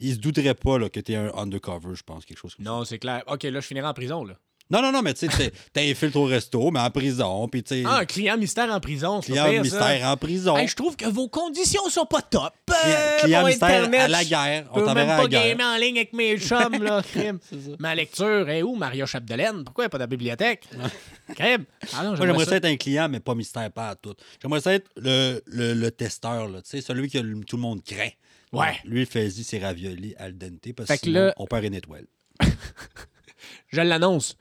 il 0.00 0.14
se 0.14 0.18
douterait 0.18 0.56
pas 0.56 0.76
là, 0.76 0.90
que 0.90 0.98
t'es 0.98 1.14
un 1.14 1.32
undercover, 1.34 1.94
je 1.94 2.02
pense, 2.02 2.24
quelque 2.24 2.38
chose 2.38 2.56
comme 2.56 2.66
ça. 2.66 2.70
Non, 2.72 2.84
c'est 2.84 2.98
clair. 2.98 3.22
OK, 3.28 3.44
là, 3.44 3.60
je 3.60 3.66
finirai 3.66 3.86
en 3.86 3.94
prison, 3.94 4.24
là. 4.24 4.34
Non, 4.70 4.80
non, 4.80 4.90
non, 4.92 5.02
mais 5.02 5.12
tu 5.12 5.28
sais, 5.28 5.52
t'infiltres 5.74 6.16
au 6.16 6.24
resto, 6.24 6.70
mais 6.70 6.80
en 6.80 6.90
prison, 6.90 7.46
puis 7.48 7.62
tu 7.62 7.74
sais. 7.74 7.82
Ah, 7.86 7.98
un 7.98 8.04
client 8.06 8.38
mystère 8.38 8.72
en 8.72 8.80
prison, 8.80 9.20
c'est 9.20 9.32
client 9.32 9.44
pas 9.44 9.60
mystère 9.60 10.00
ça. 10.00 10.12
en 10.12 10.16
prison. 10.16 10.56
Hey, 10.56 10.68
je 10.68 10.74
trouve 10.74 10.96
que 10.96 11.04
vos 11.04 11.28
conditions 11.28 11.86
sont 11.90 12.06
pas 12.06 12.22
top. 12.22 12.50
client 12.66 12.82
Euh, 12.86 13.18
client 13.20 13.46
mystère 13.46 13.68
Internet, 13.84 14.00
à 14.00 14.08
la 14.08 14.24
guerre. 14.24 14.64
Je 14.74 14.80
On 14.80 14.86
t'enverra 14.86 15.14
à 15.14 15.16
pas 15.18 15.22
la 15.24 15.28
guerre. 15.28 15.46
gamer 15.56 15.66
en 15.66 15.76
ligne 15.76 15.96
avec 15.98 16.12
mes 16.14 16.38
chums, 16.38 16.82
là, 16.82 17.02
crime. 17.02 17.38
Ma 17.78 17.94
lecture 17.94 18.48
est 18.48 18.62
où, 18.62 18.74
Maria 18.74 19.04
Chapdelaine? 19.04 19.64
Pourquoi 19.64 19.84
il 19.84 19.86
n'y 19.86 19.88
a 19.88 19.90
pas 19.90 19.98
de 19.98 20.06
bibliothèque? 20.06 20.64
crime. 21.36 21.64
Ah 21.92 22.02
non, 22.02 22.08
Moi, 22.08 22.16
j'aimerais 22.16 22.26
j'aimerais 22.26 22.44
ça. 22.46 22.56
être 22.56 22.64
un 22.64 22.76
client, 22.76 23.08
mais 23.10 23.20
pas 23.20 23.34
mystère, 23.34 23.70
pas 23.70 23.90
à 23.90 23.94
tout. 23.96 24.14
J'aimerais 24.40 24.60
ça 24.62 24.72
être 24.72 24.88
le, 24.96 25.42
le, 25.46 25.74
le 25.74 25.90
testeur, 25.90 26.48
là, 26.48 26.62
tu 26.62 26.70
sais, 26.70 26.80
celui 26.80 27.10
que 27.10 27.18
tout 27.44 27.56
le 27.56 27.62
monde 27.62 27.82
craint. 27.84 28.08
Ouais. 28.52 28.78
Lui, 28.86 29.00
il 29.00 29.06
fait 29.06 29.28
ses 29.30 29.58
raviolis 29.58 30.14
al 30.16 30.38
dente 30.38 30.72
parce 30.74 30.88
que 30.88 30.94
que 30.94 31.00
sinon, 31.02 31.20
là- 31.26 31.34
on 31.36 31.46
perd 31.46 31.64
une 31.64 31.74
étoile. 31.74 32.06
Je 33.68 33.80
l'annonce. 33.80 34.36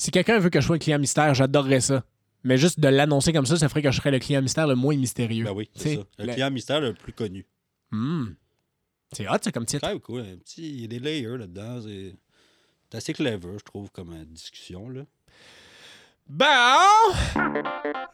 Si 0.00 0.10
quelqu'un 0.10 0.38
veut 0.38 0.48
que 0.48 0.62
je 0.62 0.66
sois 0.66 0.76
un 0.76 0.78
client 0.78 0.98
mystère, 0.98 1.34
j'adorerais 1.34 1.82
ça. 1.82 2.02
Mais 2.42 2.56
juste 2.56 2.80
de 2.80 2.88
l'annoncer 2.88 3.34
comme 3.34 3.44
ça, 3.44 3.56
ça 3.58 3.68
ferait 3.68 3.82
que 3.82 3.90
je 3.90 3.96
serais 3.98 4.10
le 4.10 4.18
client 4.18 4.40
mystère 4.40 4.66
le 4.66 4.74
moins 4.74 4.96
mystérieux. 4.96 5.44
Ben 5.44 5.52
oui, 5.52 5.68
c'est 5.74 5.96
ça. 5.96 6.02
Le 6.18 6.24
le- 6.24 6.32
client 6.32 6.50
mystère 6.50 6.80
le 6.80 6.94
plus 6.94 7.12
connu. 7.12 7.46
Hmm. 7.90 8.28
C'est 9.12 9.28
hot, 9.28 9.34
ça, 9.42 9.52
comme 9.52 9.66
C'est 9.68 9.76
titre. 9.76 9.86
même 9.88 10.00
cool. 10.00 10.24
Il 10.56 10.80
y 10.80 10.84
a 10.84 10.86
des 10.86 11.00
layers 11.00 11.36
là-dedans. 11.36 11.82
C'est 11.82 12.14
c'est 12.90 12.96
assez 12.96 13.12
clever, 13.12 13.58
je 13.58 13.62
trouve, 13.64 13.90
comme 13.90 14.24
discussion. 14.24 14.88
Là. 14.88 15.02
Bon. 16.32 16.46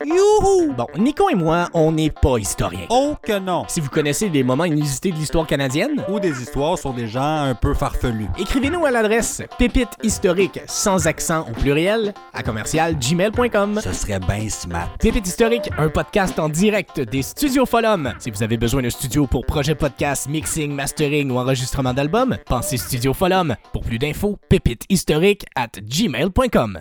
Youhou! 0.02 0.72
Bon, 0.72 0.87
Nico 0.96 1.29
et 1.29 1.35
moi, 1.35 1.68
on 1.74 1.92
n'est 1.92 2.11
pas 2.11 2.38
historiens. 2.38 2.87
Oh 2.88 3.14
que 3.22 3.38
non! 3.38 3.64
Si 3.68 3.81
vous 3.81 3.90
connaissez 3.90 4.31
des 4.31 4.42
moments 4.42 4.64
inusités 4.64 5.11
de 5.11 5.16
l'histoire 5.16 5.46
canadienne, 5.46 6.02
Ou 6.09 6.18
des 6.18 6.40
histoires 6.40 6.79
sur 6.79 6.94
des 6.94 7.09
gens 7.09 7.42
un 7.42 7.55
peu 7.55 7.74
farfelus. 7.74 8.29
écrivez-nous 8.38 8.87
à 8.87 8.90
l'adresse 8.90 9.42
pépite 9.59 9.90
historique 10.02 10.61
sans 10.66 11.07
accent 11.07 11.46
au 11.46 11.52
pluriel 11.52 12.14
à 12.33 12.42
commercial 12.42 12.96
gmail.com. 12.98 13.81
Ce 13.83 13.92
serait 13.92 14.20
bien 14.20 14.48
smart. 14.48 14.88
Pépite 14.98 15.26
historique, 15.26 15.68
un 15.76 15.90
podcast 15.90 16.38
en 16.38 16.48
direct 16.48 17.00
des 17.00 17.20
studios 17.22 17.66
Folum. 17.66 18.14
Si 18.18 18.31
vous 18.31 18.42
avez 18.42 18.57
besoin 18.57 18.81
d'un 18.81 18.90
studio 18.90 19.26
pour 19.26 19.44
projet 19.44 19.74
podcast, 19.74 20.26
mixing, 20.29 20.72
mastering 20.72 21.31
ou 21.31 21.37
enregistrement 21.38 21.92
d'albums, 21.92 22.38
pensez 22.46 22.79
Studio 22.79 23.12
Folum. 23.12 23.57
Pour 23.74 23.83
plus 23.83 23.98
d'infos, 23.98 24.38
pépite 24.48 24.85
historique 24.88 25.44
at 25.55 25.68
gmail.com. 25.83 26.81